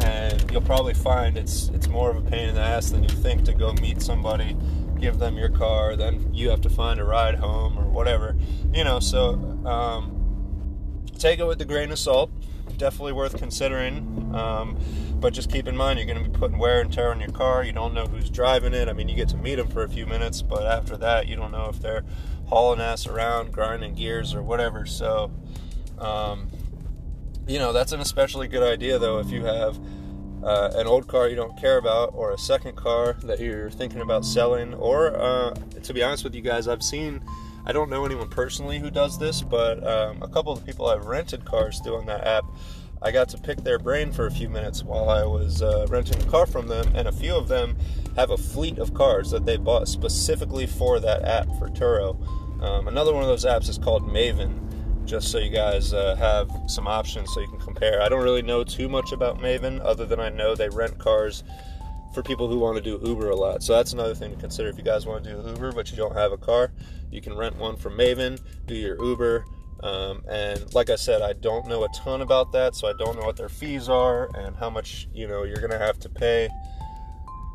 and 0.00 0.50
you'll 0.50 0.62
probably 0.62 0.94
find 0.94 1.36
it's 1.36 1.68
it's 1.68 1.88
more 1.88 2.10
of 2.10 2.16
a 2.16 2.30
pain 2.30 2.48
in 2.48 2.54
the 2.54 2.60
ass 2.60 2.90
than 2.90 3.02
you 3.02 3.08
think 3.08 3.44
to 3.44 3.52
go 3.52 3.72
meet 3.74 4.00
somebody 4.00 4.56
give 4.98 5.18
them 5.18 5.36
your 5.36 5.48
car 5.48 5.96
then 5.96 6.32
you 6.32 6.48
have 6.48 6.60
to 6.60 6.70
find 6.70 7.00
a 7.00 7.04
ride 7.04 7.34
home 7.34 7.78
or 7.78 7.88
whatever 7.88 8.36
you 8.72 8.84
know 8.84 9.00
so 9.00 9.34
um, 9.66 11.02
take 11.18 11.38
it 11.38 11.44
with 11.44 11.60
a 11.60 11.64
grain 11.64 11.90
of 11.90 11.98
salt 11.98 12.30
definitely 12.78 13.12
worth 13.12 13.36
considering 13.36 14.34
um, 14.34 14.78
but 15.20 15.32
just 15.32 15.50
keep 15.50 15.68
in 15.68 15.76
mind 15.76 15.98
you're 15.98 16.06
going 16.06 16.22
to 16.22 16.28
be 16.28 16.38
putting 16.38 16.58
wear 16.58 16.80
and 16.80 16.92
tear 16.92 17.10
on 17.10 17.20
your 17.20 17.30
car 17.30 17.62
you 17.62 17.72
don't 17.72 17.92
know 17.92 18.06
who's 18.06 18.30
driving 18.30 18.72
it 18.72 18.88
i 18.88 18.92
mean 18.92 19.08
you 19.08 19.16
get 19.16 19.28
to 19.28 19.36
meet 19.36 19.56
them 19.56 19.68
for 19.68 19.82
a 19.82 19.88
few 19.88 20.06
minutes 20.06 20.40
but 20.40 20.66
after 20.66 20.96
that 20.96 21.26
you 21.26 21.36
don't 21.36 21.52
know 21.52 21.68
if 21.68 21.80
they're 21.80 22.04
hauling 22.46 22.80
ass 22.80 23.06
around 23.06 23.52
grinding 23.52 23.94
gears 23.94 24.34
or 24.34 24.42
whatever 24.42 24.86
so 24.86 25.30
um, 25.98 26.48
you 27.46 27.58
know, 27.58 27.72
that's 27.72 27.92
an 27.92 28.00
especially 28.00 28.48
good 28.48 28.62
idea 28.62 28.98
though 28.98 29.18
if 29.18 29.30
you 29.30 29.44
have 29.44 29.78
uh, 30.42 30.70
an 30.74 30.86
old 30.86 31.06
car 31.06 31.28
you 31.28 31.36
don't 31.36 31.56
care 31.58 31.78
about 31.78 32.10
or 32.14 32.32
a 32.32 32.38
second 32.38 32.76
car 32.76 33.14
that 33.22 33.38
you're 33.40 33.70
thinking 33.70 34.00
about 34.00 34.24
selling. 34.24 34.74
Or, 34.74 35.14
uh, 35.16 35.54
to 35.82 35.94
be 35.94 36.02
honest 36.02 36.24
with 36.24 36.34
you 36.34 36.42
guys, 36.42 36.68
I've 36.68 36.82
seen, 36.82 37.20
I 37.64 37.72
don't 37.72 37.90
know 37.90 38.04
anyone 38.04 38.28
personally 38.28 38.78
who 38.78 38.90
does 38.90 39.18
this, 39.18 39.42
but 39.42 39.84
um, 39.86 40.22
a 40.22 40.28
couple 40.28 40.52
of 40.52 40.64
people 40.66 40.86
I've 40.86 41.06
rented 41.06 41.44
cars 41.44 41.80
to 41.82 41.94
on 41.94 42.06
that 42.06 42.26
app. 42.26 42.44
I 43.04 43.10
got 43.10 43.28
to 43.30 43.38
pick 43.38 43.58
their 43.64 43.80
brain 43.80 44.12
for 44.12 44.26
a 44.26 44.30
few 44.30 44.48
minutes 44.48 44.84
while 44.84 45.08
I 45.08 45.24
was 45.24 45.60
uh, 45.60 45.86
renting 45.88 46.22
a 46.22 46.26
car 46.26 46.46
from 46.46 46.68
them, 46.68 46.94
and 46.94 47.08
a 47.08 47.12
few 47.12 47.34
of 47.34 47.48
them 47.48 47.76
have 48.14 48.30
a 48.30 48.36
fleet 48.36 48.78
of 48.78 48.94
cars 48.94 49.30
that 49.32 49.44
they 49.44 49.56
bought 49.56 49.88
specifically 49.88 50.66
for 50.66 51.00
that 51.00 51.24
app 51.24 51.46
for 51.58 51.68
Turo. 51.68 52.16
Um, 52.62 52.86
another 52.86 53.12
one 53.12 53.22
of 53.24 53.28
those 53.28 53.44
apps 53.44 53.68
is 53.68 53.76
called 53.76 54.08
Maven, 54.08 54.71
just 55.04 55.30
so 55.30 55.38
you 55.38 55.50
guys 55.50 55.92
uh, 55.92 56.14
have 56.16 56.50
some 56.66 56.86
options 56.86 57.32
so 57.32 57.40
you 57.40 57.48
can 57.48 57.58
compare. 57.58 58.00
I 58.02 58.08
don't 58.08 58.22
really 58.22 58.42
know 58.42 58.64
too 58.64 58.88
much 58.88 59.12
about 59.12 59.38
Maven 59.38 59.80
other 59.84 60.06
than 60.06 60.20
I 60.20 60.28
know 60.28 60.54
they 60.54 60.68
rent 60.68 60.98
cars 60.98 61.44
for 62.14 62.22
people 62.22 62.48
who 62.48 62.58
want 62.58 62.76
to 62.76 62.82
do 62.82 63.00
Uber 63.06 63.30
a 63.30 63.36
lot. 63.36 63.62
So 63.62 63.74
that's 63.74 63.92
another 63.92 64.14
thing 64.14 64.30
to 64.30 64.36
consider. 64.36 64.68
If 64.68 64.76
you 64.76 64.84
guys 64.84 65.06
want 65.06 65.24
to 65.24 65.30
do 65.30 65.48
Uber 65.50 65.72
but 65.72 65.90
you 65.90 65.96
don't 65.96 66.14
have 66.14 66.32
a 66.32 66.38
car, 66.38 66.72
you 67.10 67.20
can 67.20 67.34
rent 67.34 67.56
one 67.56 67.76
from 67.76 67.96
Maven, 67.96 68.40
do 68.66 68.74
your 68.74 69.02
Uber. 69.02 69.44
Um, 69.82 70.22
and 70.28 70.72
like 70.74 70.90
I 70.90 70.96
said, 70.96 71.22
I 71.22 71.32
don't 71.32 71.66
know 71.66 71.82
a 71.84 71.88
ton 71.88 72.22
about 72.22 72.52
that, 72.52 72.76
so 72.76 72.88
I 72.88 72.92
don't 72.92 73.18
know 73.18 73.26
what 73.26 73.36
their 73.36 73.48
fees 73.48 73.88
are 73.88 74.28
and 74.36 74.54
how 74.56 74.70
much 74.70 75.08
you 75.12 75.26
know 75.26 75.42
you're 75.42 75.60
gonna 75.60 75.78
have 75.78 75.98
to 76.00 76.08
pay 76.08 76.48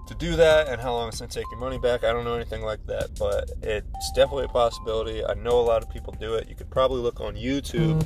to 0.08 0.16
do 0.16 0.36
that 0.36 0.68
and 0.68 0.82
how 0.82 0.94
long 0.94 1.10
it's 1.10 1.20
going 1.20 1.30
to 1.30 1.36
take 1.36 1.50
your 1.52 1.60
money 1.60 1.78
back. 1.78 2.04
I 2.04 2.12
don't 2.12 2.24
know 2.24 2.34
anything 2.34 2.62
like 2.62 2.86
that, 2.88 3.18
but 3.20 3.52
it's 3.62 4.12
definitely 4.14 4.46
a 4.46 4.50
possibility. 4.50 5.24
I 5.24 5.34
know 5.34 5.60
a 5.60 5.62
lot 5.62 5.84
of 5.84 5.90
people 5.90 6.16
do 6.20 6.36
it. 6.36 6.48
You 6.48 6.56
could 6.56 6.70
probably 6.70 7.02
look 7.02 7.20
on 7.20 7.36
YouTube 7.36 8.06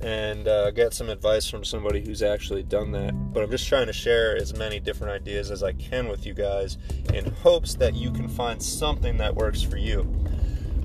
and 0.00 0.48
uh, 0.48 0.70
get 0.72 0.92
some 0.92 1.08
advice 1.08 1.48
from 1.48 1.64
somebody 1.64 2.04
who's 2.04 2.22
actually 2.22 2.62
done 2.64 2.92
that. 2.92 3.12
But 3.32 3.42
I'm 3.42 3.50
just 3.50 3.68
trying 3.68 3.86
to 3.86 3.92
share 3.92 4.36
as 4.36 4.54
many 4.54 4.80
different 4.80 5.12
ideas 5.12 5.50
as 5.50 5.62
I 5.62 5.72
can 5.72 6.08
with 6.08 6.26
you 6.26 6.34
guys 6.34 6.78
in 7.14 7.30
hopes 7.42 7.74
that 7.76 7.94
you 7.94 8.10
can 8.10 8.28
find 8.28 8.62
something 8.62 9.16
that 9.18 9.34
works 9.34 9.62
for 9.62 9.76
you. 9.76 10.00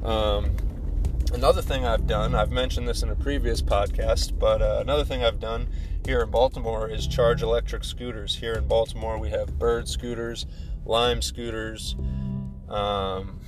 Um, 0.03 0.55
another 1.33 1.61
thing 1.61 1.85
I've 1.85 2.07
done, 2.07 2.35
I've 2.35 2.51
mentioned 2.51 2.87
this 2.87 3.03
in 3.03 3.09
a 3.09 3.15
previous 3.15 3.61
podcast, 3.61 4.37
but 4.37 4.61
uh, 4.61 4.79
another 4.81 5.03
thing 5.03 5.23
I've 5.23 5.39
done 5.39 5.67
here 6.05 6.21
in 6.21 6.29
Baltimore 6.29 6.89
is 6.89 7.07
charge 7.07 7.41
electric 7.41 7.83
scooters. 7.83 8.35
Here 8.35 8.53
in 8.53 8.67
Baltimore, 8.67 9.17
we 9.17 9.29
have 9.29 9.57
Bird 9.59 9.87
scooters, 9.87 10.45
Lime 10.85 11.21
scooters, 11.21 11.95
um, 12.69 13.39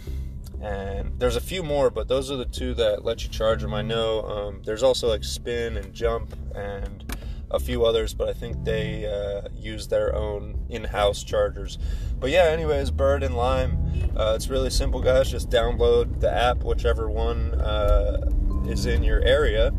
and 0.62 1.20
there's 1.20 1.36
a 1.36 1.42
few 1.42 1.64
more, 1.64 1.90
but 1.90 2.08
those 2.08 2.32
are 2.32 2.38
the 2.38 2.46
two 2.46 2.74
that 2.76 3.04
let 3.04 3.24
you 3.24 3.30
charge 3.30 3.62
them. 3.62 3.74
I 3.74 3.82
know 3.82 4.22
um, 4.22 4.62
there's 4.64 4.84
also 4.84 5.08
like 5.10 5.24
Spin 5.24 5.78
and 5.78 5.94
Jump 5.94 6.36
and 6.56 7.04
a 7.52 7.60
few 7.60 7.86
others, 7.86 8.14
but 8.14 8.30
I 8.30 8.34
think 8.34 8.64
they 8.64 9.06
uh, 9.06 9.50
use 9.56 9.88
their 9.88 10.16
own 10.16 10.66
in-house 10.70 11.24
chargers. 11.24 11.78
But 12.20 12.30
yeah, 12.30 12.46
anyways, 12.46 12.92
Bird 12.92 13.24
and 13.24 13.36
Lime. 13.36 13.78
Uh, 14.16 14.34
it's 14.36 14.48
really 14.50 14.70
simple, 14.70 15.02
guys. 15.02 15.30
Just 15.30 15.50
download 15.50 16.20
the 16.20 16.32
app, 16.32 16.64
whichever 16.64 17.10
one 17.10 17.56
uh, 17.56 18.30
is 18.68 18.86
in 18.86 19.04
your 19.04 19.22
area, 19.24 19.72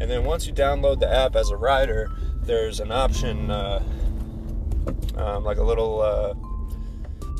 and 0.00 0.10
then 0.10 0.24
once 0.24 0.46
you 0.46 0.52
download 0.52 1.00
the 1.00 1.12
app 1.12 1.36
as 1.36 1.50
a 1.50 1.56
rider, 1.56 2.10
there's 2.42 2.80
an 2.80 2.90
option, 2.90 3.50
uh, 3.50 3.82
um, 5.16 5.44
like 5.44 5.58
a 5.58 5.62
little. 5.62 6.00
Uh, 6.00 6.34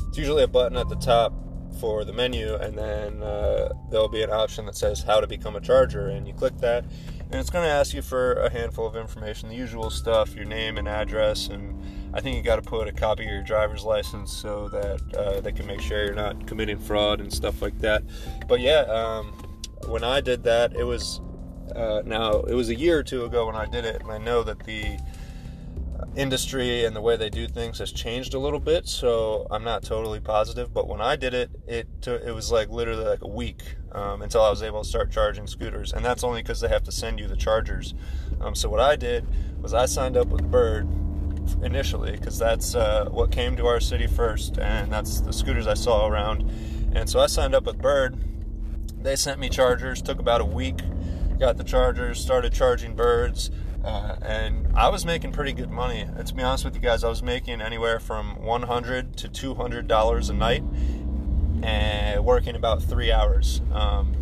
it's 0.07 0.17
usually 0.17 0.43
a 0.43 0.47
button 0.47 0.77
at 0.77 0.89
the 0.89 0.95
top 0.95 1.33
for 1.79 2.03
the 2.03 2.13
menu, 2.13 2.55
and 2.55 2.77
then 2.77 3.23
uh, 3.23 3.69
there'll 3.89 4.09
be 4.09 4.23
an 4.23 4.31
option 4.31 4.65
that 4.65 4.75
says 4.75 5.01
how 5.01 5.19
to 5.19 5.27
become 5.27 5.55
a 5.55 5.61
charger, 5.61 6.09
and 6.09 6.27
you 6.27 6.33
click 6.33 6.57
that, 6.57 6.83
and 6.83 7.35
it's 7.35 7.49
going 7.49 7.63
to 7.63 7.69
ask 7.71 7.93
you 7.93 8.01
for 8.01 8.33
a 8.33 8.49
handful 8.51 8.85
of 8.85 8.95
information, 8.95 9.49
the 9.49 9.55
usual 9.55 9.89
stuff, 9.89 10.35
your 10.35 10.45
name 10.45 10.77
and 10.77 10.87
address, 10.87 11.47
and 11.47 11.79
I 12.13 12.21
think 12.21 12.35
you 12.35 12.41
got 12.41 12.57
to 12.57 12.61
put 12.61 12.87
a 12.87 12.91
copy 12.91 13.23
of 13.23 13.29
your 13.29 13.43
driver's 13.43 13.83
license 13.83 14.33
so 14.33 14.67
that 14.69 15.15
uh, 15.15 15.39
they 15.41 15.51
can 15.51 15.67
make 15.67 15.79
sure 15.79 16.03
you're 16.03 16.15
not 16.15 16.47
committing 16.47 16.79
fraud 16.79 17.21
and 17.21 17.31
stuff 17.31 17.61
like 17.61 17.77
that. 17.79 18.03
But 18.47 18.59
yeah, 18.59 18.81
um, 18.81 19.27
when 19.87 20.03
I 20.03 20.21
did 20.21 20.43
that, 20.43 20.75
it 20.75 20.83
was 20.83 21.21
uh, 21.75 22.01
now 22.05 22.41
it 22.41 22.53
was 22.53 22.69
a 22.69 22.75
year 22.75 22.99
or 22.99 23.03
two 23.03 23.25
ago 23.25 23.47
when 23.47 23.55
I 23.55 23.65
did 23.65 23.85
it, 23.85 24.01
and 24.01 24.11
I 24.11 24.17
know 24.17 24.43
that 24.43 24.59
the 24.63 24.99
industry 26.15 26.85
and 26.85 26.95
the 26.95 27.01
way 27.01 27.15
they 27.15 27.29
do 27.29 27.47
things 27.47 27.79
has 27.79 27.91
changed 27.91 28.33
a 28.33 28.39
little 28.39 28.59
bit 28.59 28.87
so 28.87 29.45
i'm 29.51 29.63
not 29.63 29.83
totally 29.83 30.19
positive 30.19 30.73
but 30.73 30.87
when 30.87 31.01
i 31.01 31.15
did 31.15 31.33
it 31.33 31.49
it 31.67 31.87
it 32.07 32.33
was 32.33 32.51
like 32.51 32.69
literally 32.69 33.05
like 33.05 33.21
a 33.21 33.27
week 33.27 33.75
um, 33.91 34.21
until 34.21 34.41
i 34.41 34.49
was 34.49 34.63
able 34.63 34.81
to 34.81 34.87
start 34.89 35.11
charging 35.11 35.45
scooters 35.45 35.93
and 35.93 36.03
that's 36.03 36.23
only 36.23 36.41
because 36.41 36.61
they 36.61 36.67
have 36.67 36.83
to 36.83 36.91
send 36.91 37.19
you 37.19 37.27
the 37.27 37.35
chargers. 37.35 37.93
Um, 38.41 38.55
so 38.55 38.69
what 38.69 38.79
i 38.79 38.95
did 38.95 39.25
was 39.61 39.73
i 39.73 39.85
signed 39.85 40.17
up 40.17 40.27
with 40.27 40.49
bird 40.49 40.87
initially 41.63 42.11
because 42.11 42.37
that's 42.37 42.75
uh, 42.75 43.05
what 43.09 43.31
came 43.31 43.55
to 43.57 43.65
our 43.65 43.79
city 43.79 44.07
first 44.07 44.57
and 44.59 44.91
that's 44.91 45.21
the 45.21 45.33
scooters 45.33 45.67
i 45.67 45.73
saw 45.73 46.07
around. 46.07 46.49
And 46.93 47.09
so 47.09 47.19
i 47.19 47.27
signed 47.27 47.53
up 47.53 47.65
with 47.65 47.77
bird. 47.77 48.17
They 49.01 49.15
sent 49.15 49.39
me 49.39 49.49
chargers 49.49 50.01
took 50.01 50.19
about 50.19 50.41
a 50.41 50.45
week 50.45 50.79
got 51.39 51.57
the 51.57 51.63
chargers 51.63 52.19
started 52.19 52.53
charging 52.53 52.95
birds 52.95 53.49
uh, 53.83 54.15
and 54.21 54.67
I 54.75 54.89
was 54.89 55.05
making 55.05 55.31
pretty 55.31 55.53
good 55.53 55.71
money. 55.71 56.05
To 56.25 56.33
be 56.33 56.43
honest 56.43 56.65
with 56.65 56.75
you 56.75 56.81
guys, 56.81 57.03
I 57.03 57.09
was 57.09 57.23
making 57.23 57.61
anywhere 57.61 57.99
from 57.99 58.41
100 58.43 59.15
to 59.17 59.29
200 59.29 59.87
dollars 59.87 60.29
a 60.29 60.33
night, 60.33 60.63
and 61.63 62.23
working 62.25 62.55
about 62.55 62.83
three 62.83 63.11
hours. 63.11 63.61
Um, 63.71 64.15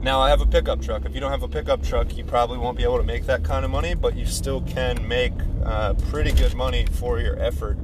now 0.00 0.20
I 0.20 0.30
have 0.30 0.40
a 0.40 0.46
pickup 0.46 0.80
truck. 0.80 1.04
If 1.04 1.14
you 1.14 1.20
don't 1.20 1.30
have 1.30 1.42
a 1.42 1.48
pickup 1.48 1.82
truck, 1.82 2.16
you 2.16 2.24
probably 2.24 2.56
won't 2.56 2.78
be 2.78 2.84
able 2.84 2.98
to 2.98 3.04
make 3.04 3.26
that 3.26 3.44
kind 3.44 3.64
of 3.64 3.70
money, 3.70 3.94
but 3.94 4.16
you 4.16 4.24
still 4.24 4.62
can 4.62 5.06
make 5.06 5.34
uh, 5.64 5.94
pretty 6.08 6.32
good 6.32 6.54
money 6.54 6.86
for 6.92 7.20
your 7.20 7.38
effort. 7.38 7.76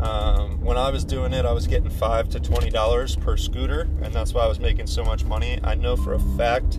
Um, 0.00 0.60
when 0.62 0.76
I 0.76 0.90
was 0.90 1.04
doing 1.04 1.32
it, 1.32 1.46
I 1.46 1.52
was 1.52 1.66
getting 1.66 1.88
five 1.88 2.28
to 2.30 2.40
twenty 2.40 2.68
dollars 2.68 3.16
per 3.16 3.38
scooter, 3.38 3.88
and 4.02 4.12
that's 4.12 4.34
why 4.34 4.42
I 4.42 4.46
was 4.46 4.60
making 4.60 4.88
so 4.88 5.04
much 5.04 5.24
money. 5.24 5.58
I 5.64 5.74
know 5.74 5.96
for 5.96 6.12
a 6.12 6.20
fact 6.36 6.78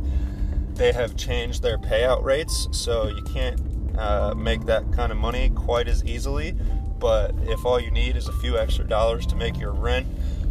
they 0.76 0.92
have 0.92 1.16
changed 1.16 1.62
their 1.62 1.78
payout 1.78 2.24
rates, 2.24 2.68
so 2.72 3.08
you 3.08 3.22
can't 3.24 3.60
uh, 3.98 4.34
make 4.36 4.66
that 4.66 4.92
kind 4.92 5.12
of 5.12 5.18
money 5.18 5.50
quite 5.50 5.88
as 5.88 6.04
easily. 6.04 6.56
But 7.00 7.36
if 7.44 7.66
all 7.66 7.80
you 7.80 7.92
need 7.92 8.16
is 8.16 8.28
a 8.28 8.34
few 8.34 8.58
extra 8.58 8.86
dollars 8.86 9.26
to 9.28 9.36
make 9.36 9.60
your 9.60 9.72
rent, 9.72 10.08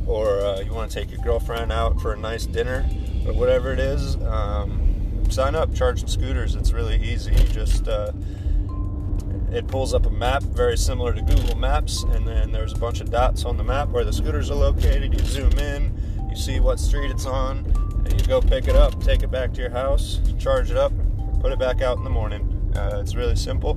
or 0.07 0.41
uh, 0.41 0.61
you 0.61 0.73
want 0.73 0.91
to 0.91 1.01
take 1.01 1.11
your 1.11 1.21
girlfriend 1.23 1.73
out 1.73 2.01
for 2.01 2.13
a 2.13 2.17
nice 2.17 2.47
dinner, 2.47 2.85
or 3.27 3.33
whatever 3.33 3.73
it 3.73 3.79
is, 3.79 4.17
um, 4.17 5.25
sign 5.31 5.55
up, 5.55 5.75
charge 5.75 6.01
some 6.01 6.09
scooters. 6.09 6.55
It's 6.55 6.73
really 6.73 7.03
easy. 7.03 7.33
You 7.33 7.49
just 7.49 7.89
uh, 7.89 8.13
it 9.51 9.69
pulls 9.69 9.95
up 9.95 10.07
a 10.07 10.11
map 10.11 10.43
very 10.43 10.77
similar 10.77 11.15
to 11.15 11.23
Google 11.23 11.57
Maps, 11.57 12.03
and 12.03 12.27
then 12.27 12.51
there's 12.51 12.73
a 12.73 12.79
bunch 12.79 13.01
of 13.01 13.11
dots 13.11 13.45
on 13.45 13.57
the 13.57 13.65
map 13.65 13.89
where 13.89 14.05
the 14.05 14.13
scooters 14.13 14.51
are 14.51 14.57
located. 14.57 15.13
You 15.13 15.25
zoom 15.25 15.53
in, 15.59 16.27
you 16.29 16.37
see 16.37 16.61
what 16.61 16.81
street 16.81 17.11
it's 17.11 17.27
on, 17.27 17.65
and 18.05 18.21
you 18.21 18.27
go 18.27 18.41
pick 18.41 18.69
it 18.69 18.77
up, 18.77 19.03
take 19.03 19.23
it 19.23 19.31
back 19.31 19.53
to 19.55 19.61
your 19.61 19.71
house, 19.71 20.21
charge 20.39 20.71
it 20.71 20.77
up, 20.77 20.93
put 21.41 21.53
it 21.53 21.59
back 21.59 21.83
out 21.83 21.99
in 21.99 22.05
the 22.05 22.11
morning. 22.11 22.73
Uh, 22.77 22.99
it's 23.01 23.15
really 23.15 23.37
simple, 23.37 23.75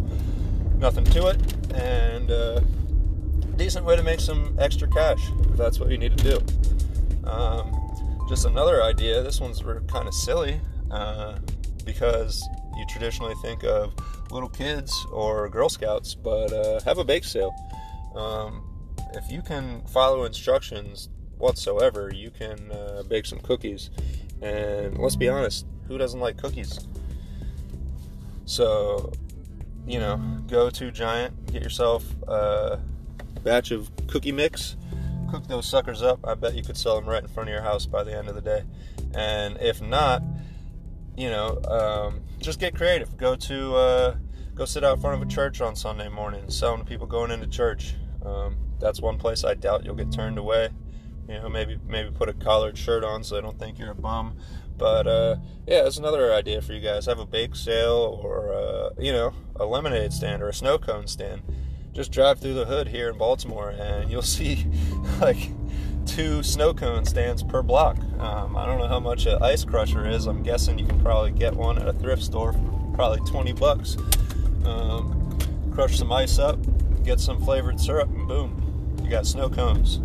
nothing 0.77 1.03
to 1.05 1.27
it, 1.27 1.73
and 1.73 2.31
uh, 2.31 2.59
decent 3.55 3.85
way 3.85 3.95
to 3.95 4.03
make 4.03 4.19
some 4.19 4.55
extra 4.59 4.87
cash 4.87 5.19
if 5.49 5.57
that's 5.57 5.79
what 5.79 5.89
you 5.89 5.97
need 5.97 6.17
to 6.17 6.23
do. 6.23 7.29
Um, 7.29 7.73
just 8.29 8.45
another 8.45 8.83
idea. 8.83 9.21
This 9.23 9.41
one's 9.41 9.61
kind 9.87 10.07
of 10.07 10.13
silly 10.13 10.59
uh, 10.91 11.39
because 11.85 12.47
you 12.77 12.85
traditionally 12.87 13.35
think 13.41 13.63
of 13.63 13.93
little 14.31 14.49
kids 14.49 14.93
or 15.11 15.49
Girl 15.49 15.69
Scouts, 15.69 16.15
but 16.15 16.51
uh, 16.53 16.79
have 16.81 16.97
a 16.97 17.03
bake 17.03 17.23
sale. 17.23 17.53
Um, 18.15 18.63
if 19.13 19.31
you 19.31 19.41
can 19.41 19.81
follow 19.87 20.25
instructions 20.25 21.09
whatsoever, 21.37 22.11
you 22.13 22.31
can 22.31 22.71
uh, 22.71 23.03
bake 23.07 23.25
some 23.25 23.39
cookies. 23.39 23.89
And 24.41 24.97
let's 24.97 25.15
be 25.15 25.29
honest, 25.29 25.65
who 25.87 25.97
doesn't 25.97 26.19
like 26.19 26.37
cookies? 26.37 26.87
So, 28.45 29.11
you 29.85 29.99
know, 29.99 30.17
go 30.47 30.69
to 30.69 30.91
Giant, 30.91 31.51
get 31.51 31.61
yourself 31.61 32.03
a 32.27 32.79
batch 33.43 33.71
of 33.71 33.89
cookie 34.07 34.31
mix, 34.31 34.75
cook 35.29 35.47
those 35.47 35.67
suckers 35.67 36.01
up. 36.01 36.19
I 36.25 36.35
bet 36.35 36.55
you 36.55 36.63
could 36.63 36.77
sell 36.77 36.95
them 36.95 37.09
right 37.09 37.21
in 37.21 37.27
front 37.27 37.49
of 37.49 37.53
your 37.53 37.61
house 37.61 37.85
by 37.85 38.03
the 38.03 38.15
end 38.15 38.29
of 38.29 38.35
the 38.35 38.41
day. 38.41 38.63
And 39.13 39.57
if 39.59 39.81
not, 39.81 40.21
you 41.17 41.29
know, 41.29 41.59
um, 41.63 42.21
just 42.39 42.59
get 42.59 42.75
creative. 42.75 43.17
Go 43.17 43.35
to 43.35 43.75
uh, 43.75 44.15
go 44.53 44.65
sit 44.65 44.83
out 44.83 44.95
in 44.95 45.01
front 45.01 45.21
of 45.21 45.27
a 45.27 45.31
church 45.31 45.61
on 45.61 45.75
Sunday 45.75 46.09
morning, 46.09 46.49
selling 46.49 46.79
to 46.79 46.85
people 46.85 47.07
going 47.07 47.31
into 47.31 47.47
church. 47.47 47.95
Um, 48.23 48.57
that's 48.79 49.01
one 49.01 49.17
place 49.17 49.43
I 49.43 49.55
doubt 49.55 49.83
you'll 49.83 49.95
get 49.95 50.11
turned 50.11 50.37
away. 50.37 50.69
You 51.27 51.39
know, 51.39 51.49
maybe 51.49 51.79
maybe 51.87 52.09
put 52.11 52.29
a 52.29 52.33
collared 52.33 52.77
shirt 52.77 53.03
on 53.03 53.23
so 53.23 53.35
they 53.35 53.41
don't 53.41 53.59
think 53.59 53.79
you're 53.79 53.91
a 53.91 53.95
bum. 53.95 54.37
But 54.77 55.07
uh, 55.07 55.37
yeah, 55.65 55.83
that's 55.83 55.97
another 55.97 56.33
idea 56.33 56.61
for 56.61 56.73
you 56.73 56.79
guys. 56.79 57.05
Have 57.05 57.19
a 57.19 57.25
bake 57.25 57.55
sale 57.55 58.19
or 58.23 58.53
uh, 58.53 58.89
you 58.99 59.11
know 59.11 59.33
a 59.55 59.65
lemonade 59.65 60.13
stand 60.13 60.41
or 60.41 60.49
a 60.49 60.53
snow 60.53 60.77
cone 60.77 61.07
stand. 61.07 61.41
Just 61.93 62.11
drive 62.11 62.39
through 62.39 62.53
the 62.53 62.65
hood 62.65 62.87
here 62.87 63.09
in 63.09 63.17
Baltimore, 63.17 63.69
and 63.71 64.11
you'll 64.11 64.21
see 64.21 64.65
like 65.19 65.49
two 66.05 66.41
snow 66.43 66.73
cone 66.73 67.05
stands 67.05 67.43
per 67.43 67.61
block. 67.61 67.97
Um, 68.19 68.55
I 68.55 68.65
don't 68.65 68.79
know 68.79 68.87
how 68.87 68.99
much 68.99 69.25
an 69.25 69.41
ice 69.41 69.65
crusher 69.65 70.07
is. 70.07 70.25
I'm 70.25 70.43
guessing 70.43 70.79
you 70.79 70.85
can 70.85 71.01
probably 71.01 71.31
get 71.31 71.53
one 71.53 71.77
at 71.77 71.87
a 71.87 71.93
thrift 71.93 72.23
store 72.23 72.53
for 72.53 72.91
probably 72.93 73.19
20 73.29 73.53
bucks. 73.53 73.97
Um, 74.63 75.37
crush 75.73 75.97
some 75.97 76.11
ice 76.11 76.39
up, 76.39 76.57
get 77.03 77.19
some 77.19 77.43
flavored 77.43 77.79
syrup, 77.79 78.09
and 78.09 78.27
boom, 78.27 78.97
you 79.03 79.09
got 79.09 79.27
snow 79.27 79.49
cones. 79.49 79.99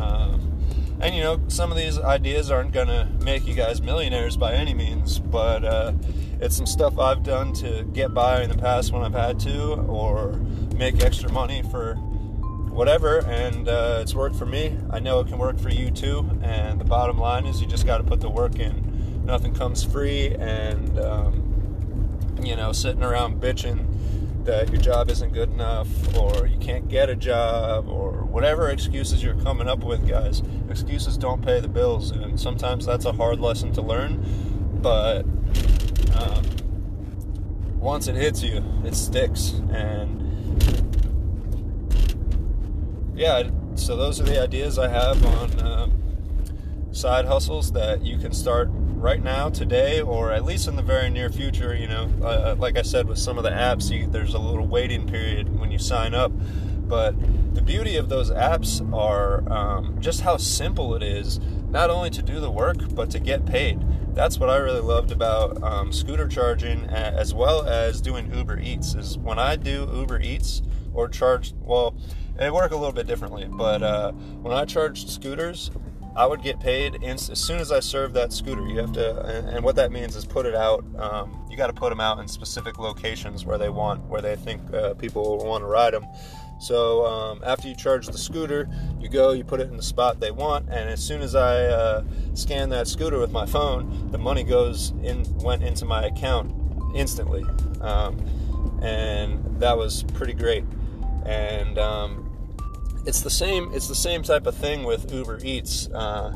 Um, 0.00 0.60
and 1.00 1.14
you 1.14 1.22
know, 1.22 1.40
some 1.48 1.70
of 1.70 1.76
these 1.76 1.98
ideas 1.98 2.50
aren't 2.50 2.72
gonna 2.72 3.08
make 3.20 3.46
you 3.46 3.54
guys 3.54 3.80
millionaires 3.80 4.36
by 4.36 4.54
any 4.54 4.74
means, 4.74 5.18
but 5.18 5.64
uh, 5.64 5.92
it's 6.40 6.56
some 6.56 6.66
stuff 6.66 6.98
I've 6.98 7.22
done 7.22 7.52
to 7.54 7.84
get 7.92 8.12
by 8.14 8.42
in 8.42 8.50
the 8.50 8.58
past 8.58 8.92
when 8.92 9.02
I've 9.02 9.14
had 9.14 9.38
to, 9.40 9.74
or 9.74 10.32
make 10.76 11.02
extra 11.02 11.30
money 11.30 11.62
for 11.70 11.94
whatever, 11.94 13.18
and 13.26 13.68
uh, 13.68 13.98
it's 14.00 14.14
worked 14.14 14.36
for 14.36 14.46
me. 14.46 14.76
I 14.90 15.00
know 15.00 15.20
it 15.20 15.28
can 15.28 15.38
work 15.38 15.58
for 15.58 15.70
you 15.70 15.90
too. 15.90 16.28
And 16.42 16.80
the 16.80 16.84
bottom 16.84 17.18
line 17.18 17.46
is, 17.46 17.60
you 17.60 17.66
just 17.66 17.84
got 17.84 17.98
to 17.98 18.04
put 18.04 18.20
the 18.20 18.30
work 18.30 18.58
in. 18.58 19.22
Nothing 19.24 19.54
comes 19.54 19.84
free, 19.84 20.34
and 20.34 20.98
um, 20.98 21.50
you 22.42 22.56
know, 22.56 22.72
sitting 22.72 23.02
around 23.02 23.40
bitching 23.40 23.86
that 24.44 24.70
your 24.70 24.80
job 24.80 25.10
isn't 25.10 25.32
good 25.32 25.50
enough 25.50 25.86
or 26.16 26.46
you 26.46 26.56
can't 26.58 26.88
get 26.88 27.10
a 27.10 27.16
job 27.16 27.86
or 27.88 28.19
whatever 28.30 28.70
excuses 28.70 29.22
you're 29.22 29.34
coming 29.36 29.68
up 29.68 29.84
with, 29.84 30.08
guys. 30.08 30.42
Excuses 30.68 31.16
don't 31.16 31.44
pay 31.44 31.60
the 31.60 31.68
bills, 31.68 32.10
and 32.10 32.38
sometimes 32.38 32.86
that's 32.86 33.04
a 33.04 33.12
hard 33.12 33.40
lesson 33.40 33.72
to 33.72 33.82
learn, 33.82 34.24
but 34.80 35.22
um, 36.14 36.44
once 37.78 38.08
it 38.08 38.14
hits 38.14 38.42
you, 38.42 38.62
it 38.84 38.94
sticks. 38.94 39.60
And 39.72 40.18
yeah, 43.14 43.50
so 43.74 43.96
those 43.96 44.20
are 44.20 44.24
the 44.24 44.40
ideas 44.40 44.78
I 44.78 44.88
have 44.88 45.24
on 45.24 45.60
um, 45.60 46.02
side 46.92 47.24
hustles 47.24 47.72
that 47.72 48.02
you 48.02 48.18
can 48.18 48.32
start 48.32 48.68
right 48.70 49.22
now, 49.22 49.48
today, 49.48 50.00
or 50.00 50.30
at 50.30 50.44
least 50.44 50.68
in 50.68 50.76
the 50.76 50.82
very 50.82 51.08
near 51.10 51.30
future. 51.30 51.74
You 51.74 51.88
know, 51.88 52.10
uh, 52.22 52.54
like 52.58 52.76
I 52.76 52.82
said, 52.82 53.08
with 53.08 53.18
some 53.18 53.38
of 53.38 53.44
the 53.44 53.50
apps, 53.50 53.90
you, 53.90 54.06
there's 54.06 54.34
a 54.34 54.38
little 54.38 54.66
waiting 54.66 55.06
period 55.06 55.58
when 55.58 55.70
you 55.70 55.78
sign 55.78 56.14
up. 56.14 56.32
But 56.90 57.14
the 57.54 57.62
beauty 57.62 57.96
of 57.96 58.08
those 58.08 58.30
apps 58.32 58.82
are 58.92 59.50
um, 59.50 59.96
just 60.00 60.20
how 60.22 60.36
simple 60.36 60.94
it 60.96 61.02
is, 61.02 61.38
not 61.70 61.88
only 61.88 62.10
to 62.10 62.20
do 62.20 62.40
the 62.40 62.50
work, 62.50 62.94
but 62.94 63.10
to 63.12 63.20
get 63.20 63.46
paid. 63.46 63.80
That's 64.12 64.38
what 64.38 64.50
I 64.50 64.56
really 64.56 64.80
loved 64.80 65.12
about 65.12 65.62
um, 65.62 65.92
scooter 65.92 66.26
charging, 66.26 66.84
as 66.86 67.32
well 67.32 67.62
as 67.62 68.00
doing 68.00 68.34
Uber 68.34 68.58
Eats. 68.58 68.94
Is 68.94 69.16
when 69.16 69.38
I 69.38 69.54
do 69.54 69.88
Uber 69.94 70.20
Eats 70.20 70.62
or 70.92 71.08
charge, 71.08 71.54
well, 71.62 71.94
they 72.36 72.50
work 72.50 72.72
a 72.72 72.76
little 72.76 72.92
bit 72.92 73.06
differently. 73.06 73.46
But 73.48 73.82
uh, 73.82 74.10
when 74.42 74.52
I 74.52 74.64
charged 74.64 75.08
scooters, 75.08 75.70
I 76.16 76.26
would 76.26 76.42
get 76.42 76.58
paid 76.58 77.04
as 77.04 77.38
soon 77.38 77.60
as 77.60 77.70
I 77.70 77.78
served 77.78 78.14
that 78.14 78.32
scooter. 78.32 78.66
You 78.66 78.78
have 78.78 78.92
to, 78.94 79.20
and 79.54 79.64
what 79.64 79.76
that 79.76 79.92
means 79.92 80.16
is 80.16 80.24
put 80.24 80.44
it 80.44 80.56
out. 80.56 80.84
Um, 80.98 81.46
you 81.48 81.56
got 81.56 81.68
to 81.68 81.72
put 81.72 81.90
them 81.90 82.00
out 82.00 82.18
in 82.18 82.26
specific 82.26 82.78
locations 82.78 83.46
where 83.46 83.58
they 83.58 83.68
want, 83.68 84.04
where 84.06 84.20
they 84.20 84.34
think 84.34 84.60
uh, 84.74 84.94
people 84.94 85.38
want 85.46 85.62
to 85.62 85.68
ride 85.68 85.94
them. 85.94 86.04
So 86.60 87.06
um, 87.06 87.40
after 87.44 87.68
you 87.68 87.74
charge 87.74 88.06
the 88.06 88.18
scooter, 88.18 88.68
you 89.00 89.08
go, 89.08 89.32
you 89.32 89.44
put 89.44 89.60
it 89.60 89.68
in 89.68 89.76
the 89.76 89.82
spot 89.82 90.20
they 90.20 90.30
want, 90.30 90.68
and 90.68 90.90
as 90.90 91.02
soon 91.02 91.22
as 91.22 91.34
I 91.34 91.64
uh, 91.64 92.04
scan 92.34 92.68
that 92.68 92.86
scooter 92.86 93.18
with 93.18 93.32
my 93.32 93.46
phone, 93.46 94.10
the 94.10 94.18
money 94.18 94.44
goes 94.44 94.90
in, 95.02 95.24
went 95.38 95.62
into 95.62 95.86
my 95.86 96.04
account 96.04 96.52
instantly, 96.94 97.44
um, 97.80 98.18
and 98.82 99.42
that 99.58 99.76
was 99.76 100.02
pretty 100.14 100.34
great. 100.34 100.64
And 101.24 101.78
um, 101.78 102.30
it's 103.06 103.22
the 103.22 103.30
same, 103.30 103.70
it's 103.72 103.88
the 103.88 103.94
same 103.94 104.22
type 104.22 104.46
of 104.46 104.54
thing 104.54 104.84
with 104.84 105.10
Uber 105.12 105.40
Eats. 105.42 105.88
Uh, 105.88 106.32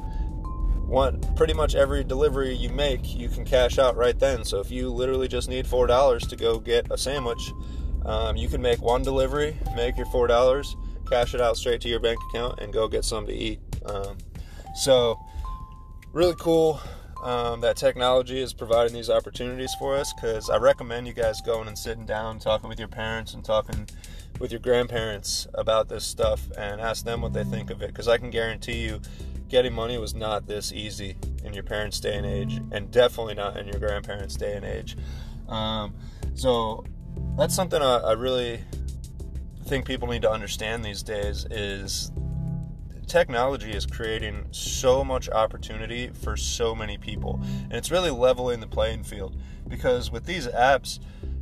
one, 0.86 1.20
pretty 1.36 1.54
much 1.54 1.74
every 1.74 2.04
delivery 2.04 2.54
you 2.54 2.70
make, 2.70 3.14
you 3.14 3.28
can 3.28 3.44
cash 3.44 3.78
out 3.78 3.96
right 3.96 4.18
then. 4.18 4.44
So 4.44 4.60
if 4.60 4.70
you 4.70 4.90
literally 4.90 5.28
just 5.28 5.48
need 5.48 5.66
four 5.66 5.86
dollars 5.86 6.26
to 6.28 6.36
go 6.36 6.58
get 6.58 6.90
a 6.90 6.96
sandwich 6.96 7.52
um, 8.06 8.36
you 8.36 8.48
can 8.48 8.60
make 8.60 8.80
one 8.80 9.02
delivery, 9.02 9.56
make 9.74 9.96
your 9.96 10.06
four 10.06 10.26
dollars, 10.26 10.76
cash 11.08 11.34
it 11.34 11.40
out 11.40 11.56
straight 11.56 11.80
to 11.82 11.88
your 11.88 12.00
bank 12.00 12.18
account, 12.30 12.60
and 12.60 12.72
go 12.72 12.88
get 12.88 13.04
some 13.04 13.26
to 13.26 13.32
eat. 13.32 13.60
Um, 13.84 14.18
so, 14.74 15.18
really 16.12 16.34
cool 16.38 16.80
um, 17.24 17.62
that 17.62 17.76
technology 17.76 18.40
is 18.40 18.52
providing 18.52 18.92
these 18.92 19.08
opportunities 19.08 19.74
for 19.78 19.96
us. 19.96 20.12
Because 20.12 20.50
I 20.50 20.58
recommend 20.58 21.06
you 21.06 21.14
guys 21.14 21.40
going 21.40 21.68
and 21.68 21.78
sitting 21.78 22.04
down, 22.04 22.38
talking 22.38 22.68
with 22.68 22.78
your 22.78 22.88
parents, 22.88 23.34
and 23.34 23.44
talking 23.44 23.88
with 24.38 24.52
your 24.52 24.60
grandparents 24.60 25.46
about 25.54 25.88
this 25.88 26.04
stuff, 26.04 26.50
and 26.58 26.80
ask 26.80 27.04
them 27.04 27.22
what 27.22 27.32
they 27.32 27.44
think 27.44 27.70
of 27.70 27.82
it. 27.82 27.88
Because 27.88 28.08
I 28.08 28.18
can 28.18 28.30
guarantee 28.30 28.84
you, 28.84 29.00
getting 29.48 29.72
money 29.72 29.96
was 29.96 30.14
not 30.14 30.46
this 30.46 30.72
easy 30.72 31.16
in 31.44 31.54
your 31.54 31.62
parents' 31.62 32.00
day 32.00 32.16
and 32.16 32.26
age, 32.26 32.60
and 32.72 32.90
definitely 32.90 33.34
not 33.34 33.56
in 33.56 33.66
your 33.66 33.78
grandparents' 33.78 34.36
day 34.36 34.56
and 34.56 34.64
age. 34.64 34.96
Um, 35.48 35.94
so 36.34 36.84
that's 37.36 37.54
something 37.54 37.80
I, 37.80 37.96
I 37.98 38.12
really 38.12 38.60
think 39.66 39.86
people 39.86 40.08
need 40.08 40.22
to 40.22 40.30
understand 40.30 40.84
these 40.84 41.02
days 41.02 41.46
is 41.50 42.12
technology 43.06 43.70
is 43.70 43.86
creating 43.86 44.46
so 44.50 45.04
much 45.04 45.28
opportunity 45.28 46.08
for 46.08 46.36
so 46.36 46.74
many 46.74 46.98
people. 46.98 47.40
And 47.64 47.72
it's 47.72 47.90
really 47.90 48.10
leveling 48.10 48.60
the 48.60 48.66
playing 48.66 49.04
field 49.04 49.36
because 49.68 50.10
with 50.10 50.24
these 50.24 50.46
apps 50.48 50.98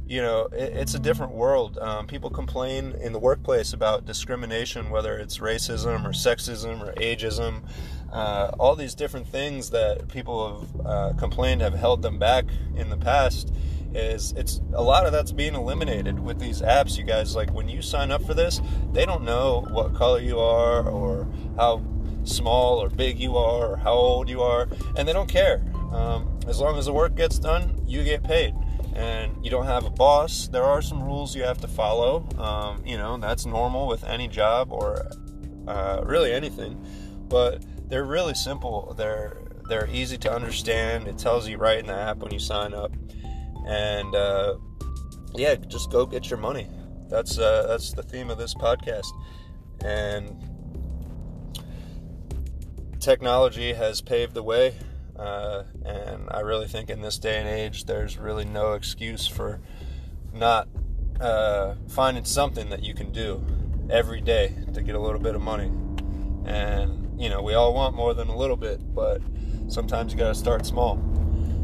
you 0.06 0.20
know 0.20 0.48
it, 0.52 0.72
it's 0.74 0.94
a 0.94 0.98
different 0.98 1.32
world. 1.32 1.78
Um, 1.78 2.06
people 2.06 2.28
complain 2.30 2.92
in 3.00 3.12
the 3.12 3.18
workplace 3.18 3.72
about 3.72 4.04
discrimination 4.04 4.90
whether 4.90 5.16
it's 5.16 5.38
racism 5.38 6.04
or 6.04 6.10
sexism 6.10 6.86
or 6.86 6.92
ageism. 6.94 7.62
Uh, 8.12 8.50
all 8.58 8.76
these 8.76 8.94
different 8.94 9.26
things 9.26 9.70
that 9.70 10.08
people 10.08 10.68
have 10.76 10.86
uh, 10.86 11.12
complained 11.18 11.62
have 11.62 11.72
held 11.72 12.02
them 12.02 12.18
back 12.18 12.44
in 12.76 12.90
the 12.90 12.96
past 12.96 13.54
is 13.94 14.32
it's 14.36 14.60
a 14.74 14.82
lot 14.82 15.06
of 15.06 15.12
that's 15.12 15.32
being 15.32 15.54
eliminated 15.54 16.18
with 16.18 16.38
these 16.38 16.62
apps 16.62 16.96
you 16.96 17.04
guys. 17.04 17.36
Like 17.36 17.52
when 17.52 17.68
you 17.68 17.82
sign 17.82 18.10
up 18.10 18.24
for 18.24 18.34
this 18.34 18.60
they 18.92 19.04
don't 19.04 19.24
know 19.24 19.66
what 19.70 19.94
color 19.94 20.20
you 20.20 20.38
are 20.38 20.88
or 20.88 21.28
how 21.56 21.82
small 22.24 22.78
or 22.78 22.88
big 22.88 23.18
you 23.18 23.36
are 23.36 23.72
or 23.72 23.76
how 23.76 23.92
old 23.92 24.28
you 24.28 24.42
are 24.42 24.68
and 24.96 25.06
they 25.06 25.12
don't 25.12 25.28
care. 25.28 25.62
Um, 25.92 26.38
as 26.46 26.60
long 26.60 26.78
as 26.78 26.86
the 26.86 26.92
work 26.92 27.14
gets 27.14 27.38
done 27.38 27.82
you 27.86 28.04
get 28.04 28.22
paid. 28.22 28.54
And 28.94 29.42
you 29.42 29.50
don't 29.50 29.66
have 29.66 29.84
a 29.84 29.90
boss 29.90 30.48
there 30.48 30.64
are 30.64 30.82
some 30.82 31.02
rules 31.02 31.34
you 31.34 31.42
have 31.42 31.60
to 31.60 31.68
follow. 31.68 32.28
Um, 32.38 32.82
you 32.84 32.96
know 32.96 33.16
that's 33.16 33.46
normal 33.46 33.86
with 33.86 34.04
any 34.04 34.28
job 34.28 34.72
or 34.72 35.10
uh, 35.66 36.02
really 36.04 36.32
anything. 36.32 36.84
But 37.28 37.64
they're 37.88 38.04
really 38.04 38.34
simple. 38.34 38.94
They're 38.96 39.42
they're 39.68 39.88
easy 39.90 40.18
to 40.18 40.32
understand. 40.32 41.08
It 41.08 41.18
tells 41.18 41.48
you 41.48 41.56
right 41.56 41.78
in 41.78 41.86
the 41.86 41.94
app 41.94 42.18
when 42.18 42.32
you 42.32 42.38
sign 42.38 42.74
up 42.74 42.92
and 43.66 44.14
uh, 44.14 44.56
yeah, 45.34 45.54
just 45.54 45.90
go 45.90 46.06
get 46.06 46.30
your 46.30 46.38
money. 46.38 46.68
That's 47.08 47.38
uh, 47.38 47.66
that's 47.68 47.92
the 47.92 48.02
theme 48.02 48.30
of 48.30 48.38
this 48.38 48.54
podcast, 48.54 49.08
and 49.84 50.36
technology 53.00 53.72
has 53.72 54.00
paved 54.00 54.34
the 54.34 54.42
way. 54.42 54.74
Uh, 55.16 55.64
and 55.84 56.28
I 56.30 56.40
really 56.40 56.66
think 56.66 56.88
in 56.88 57.02
this 57.02 57.18
day 57.18 57.38
and 57.38 57.48
age, 57.48 57.84
there's 57.84 58.16
really 58.16 58.44
no 58.44 58.72
excuse 58.72 59.26
for 59.26 59.60
not 60.32 60.68
uh, 61.20 61.74
finding 61.88 62.24
something 62.24 62.70
that 62.70 62.82
you 62.82 62.94
can 62.94 63.12
do 63.12 63.44
every 63.90 64.20
day 64.20 64.54
to 64.72 64.82
get 64.82 64.94
a 64.94 64.98
little 64.98 65.20
bit 65.20 65.34
of 65.34 65.42
money. 65.42 65.70
And 66.44 67.20
you 67.20 67.28
know, 67.28 67.42
we 67.42 67.54
all 67.54 67.74
want 67.74 67.94
more 67.94 68.14
than 68.14 68.28
a 68.28 68.36
little 68.36 68.56
bit, 68.56 68.80
but 68.94 69.20
sometimes 69.68 70.12
you 70.12 70.18
got 70.18 70.28
to 70.28 70.34
start 70.34 70.66
small. 70.66 70.96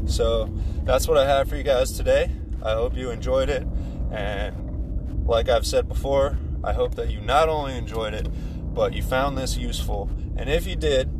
So 0.08 0.50
that's 0.84 1.06
what 1.06 1.16
I 1.16 1.26
have 1.26 1.48
for 1.48 1.56
you 1.56 1.62
guys 1.62 1.92
today. 1.92 2.30
I 2.62 2.72
hope 2.72 2.96
you 2.96 3.10
enjoyed 3.10 3.48
it. 3.50 3.66
And 4.10 5.26
like 5.26 5.48
I've 5.48 5.66
said 5.66 5.88
before, 5.88 6.38
I 6.64 6.72
hope 6.72 6.94
that 6.96 7.10
you 7.10 7.20
not 7.20 7.48
only 7.48 7.76
enjoyed 7.76 8.14
it, 8.14 8.28
but 8.74 8.94
you 8.94 9.02
found 9.02 9.36
this 9.36 9.56
useful. 9.56 10.10
And 10.36 10.48
if 10.48 10.66
you 10.66 10.76
did, 10.76 11.10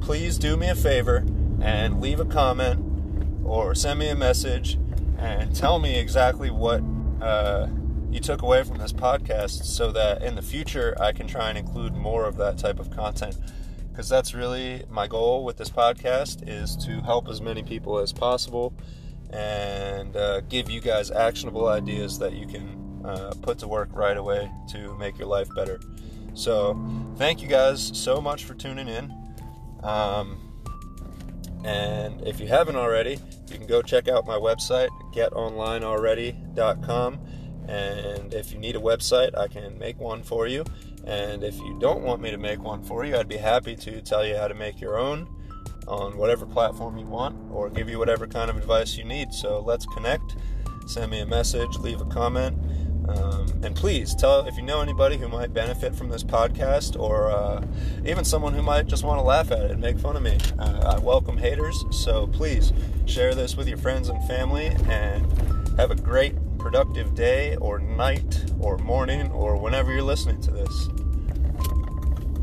please 0.00 0.38
do 0.38 0.56
me 0.56 0.68
a 0.68 0.74
favor 0.74 1.24
and 1.60 2.00
leave 2.00 2.20
a 2.20 2.24
comment 2.24 3.44
or 3.44 3.74
send 3.74 3.98
me 3.98 4.08
a 4.08 4.14
message 4.14 4.78
and 5.18 5.54
tell 5.54 5.78
me 5.78 5.98
exactly 5.98 6.50
what 6.50 6.82
uh, 7.20 7.68
you 8.10 8.20
took 8.20 8.42
away 8.42 8.62
from 8.62 8.78
this 8.78 8.92
podcast 8.92 9.64
so 9.64 9.92
that 9.92 10.22
in 10.22 10.34
the 10.34 10.42
future 10.42 10.96
I 11.00 11.12
can 11.12 11.26
try 11.26 11.48
and 11.48 11.58
include 11.58 11.94
more 11.94 12.24
of 12.24 12.36
that 12.36 12.58
type 12.58 12.78
of 12.78 12.90
content 12.90 13.36
because 13.90 14.08
that's 14.08 14.34
really 14.34 14.84
my 14.88 15.06
goal 15.06 15.44
with 15.44 15.56
this 15.56 15.68
podcast 15.68 16.48
is 16.48 16.76
to 16.76 17.00
help 17.00 17.28
as 17.28 17.40
many 17.40 17.62
people 17.62 17.98
as 17.98 18.12
possible 18.12 18.72
and 19.30 20.16
uh, 20.16 20.40
give 20.42 20.70
you 20.70 20.80
guys 20.80 21.10
actionable 21.10 21.68
ideas 21.68 22.18
that 22.18 22.32
you 22.32 22.46
can 22.46 23.02
uh, 23.04 23.32
put 23.42 23.58
to 23.58 23.68
work 23.68 23.88
right 23.92 24.16
away 24.16 24.50
to 24.70 24.96
make 24.98 25.18
your 25.18 25.28
life 25.28 25.48
better. 25.54 25.80
So 26.34 26.78
thank 27.16 27.42
you 27.42 27.48
guys 27.48 27.96
so 27.96 28.20
much 28.20 28.44
for 28.44 28.54
tuning 28.54 28.88
in. 28.88 29.12
Um, 29.82 30.38
and 31.64 32.26
if 32.26 32.40
you 32.40 32.46
haven't 32.46 32.76
already 32.76 33.18
you 33.50 33.58
can 33.58 33.66
go 33.66 33.82
check 33.82 34.08
out 34.08 34.26
my 34.26 34.36
website 34.36 34.88
getonlinealready.com 35.12 37.18
and 37.70 38.34
if 38.34 38.52
you 38.52 38.58
need 38.58 38.76
a 38.76 38.80
website 38.80 39.36
i 39.38 39.46
can 39.46 39.78
make 39.78 39.98
one 39.98 40.22
for 40.22 40.46
you 40.46 40.64
and 41.04 41.42
if 41.42 41.56
you 41.58 41.78
don't 41.78 42.02
want 42.02 42.20
me 42.20 42.30
to 42.30 42.36
make 42.36 42.62
one 42.62 42.82
for 42.82 43.04
you, 43.04 43.16
I'd 43.16 43.28
be 43.28 43.36
happy 43.36 43.74
to 43.76 44.02
tell 44.02 44.24
you 44.24 44.36
how 44.36 44.48
to 44.48 44.54
make 44.54 44.80
your 44.80 44.98
own 44.98 45.28
on 45.88 46.16
whatever 46.16 46.46
platform 46.46 46.98
you 46.98 47.06
want 47.06 47.36
or 47.50 47.70
give 47.70 47.88
you 47.88 47.98
whatever 47.98 48.26
kind 48.26 48.50
of 48.50 48.56
advice 48.56 48.96
you 48.96 49.04
need. 49.04 49.32
So 49.32 49.60
let's 49.60 49.86
connect. 49.86 50.36
Send 50.86 51.10
me 51.10 51.20
a 51.20 51.26
message, 51.26 51.76
leave 51.78 52.00
a 52.00 52.04
comment. 52.06 52.56
Um, 53.08 53.48
and 53.64 53.74
please 53.74 54.14
tell 54.14 54.46
if 54.46 54.56
you 54.56 54.62
know 54.62 54.82
anybody 54.82 55.16
who 55.16 55.26
might 55.26 55.52
benefit 55.52 55.96
from 55.96 56.10
this 56.10 56.22
podcast 56.22 57.00
or 57.00 57.30
uh, 57.30 57.64
even 58.04 58.24
someone 58.24 58.54
who 58.54 58.62
might 58.62 58.86
just 58.86 59.02
want 59.02 59.18
to 59.18 59.24
laugh 59.24 59.50
at 59.50 59.62
it 59.62 59.70
and 59.72 59.80
make 59.80 59.98
fun 59.98 60.16
of 60.16 60.22
me. 60.22 60.38
Uh, 60.58 60.94
I 60.96 60.98
welcome 61.00 61.36
haters, 61.36 61.84
so 61.90 62.28
please 62.28 62.72
share 63.06 63.34
this 63.34 63.56
with 63.56 63.66
your 63.66 63.78
friends 63.78 64.10
and 64.10 64.22
family 64.28 64.66
and 64.88 65.26
have 65.76 65.90
a 65.90 65.96
great 65.96 66.34
productive 66.60 67.14
day 67.14 67.56
or 67.56 67.78
night 67.78 68.44
or 68.60 68.76
morning 68.78 69.30
or 69.32 69.56
whenever 69.56 69.92
you're 69.92 70.02
listening 70.02 70.40
to 70.42 70.50
this. 70.50 70.88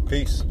Peace. 0.09 0.43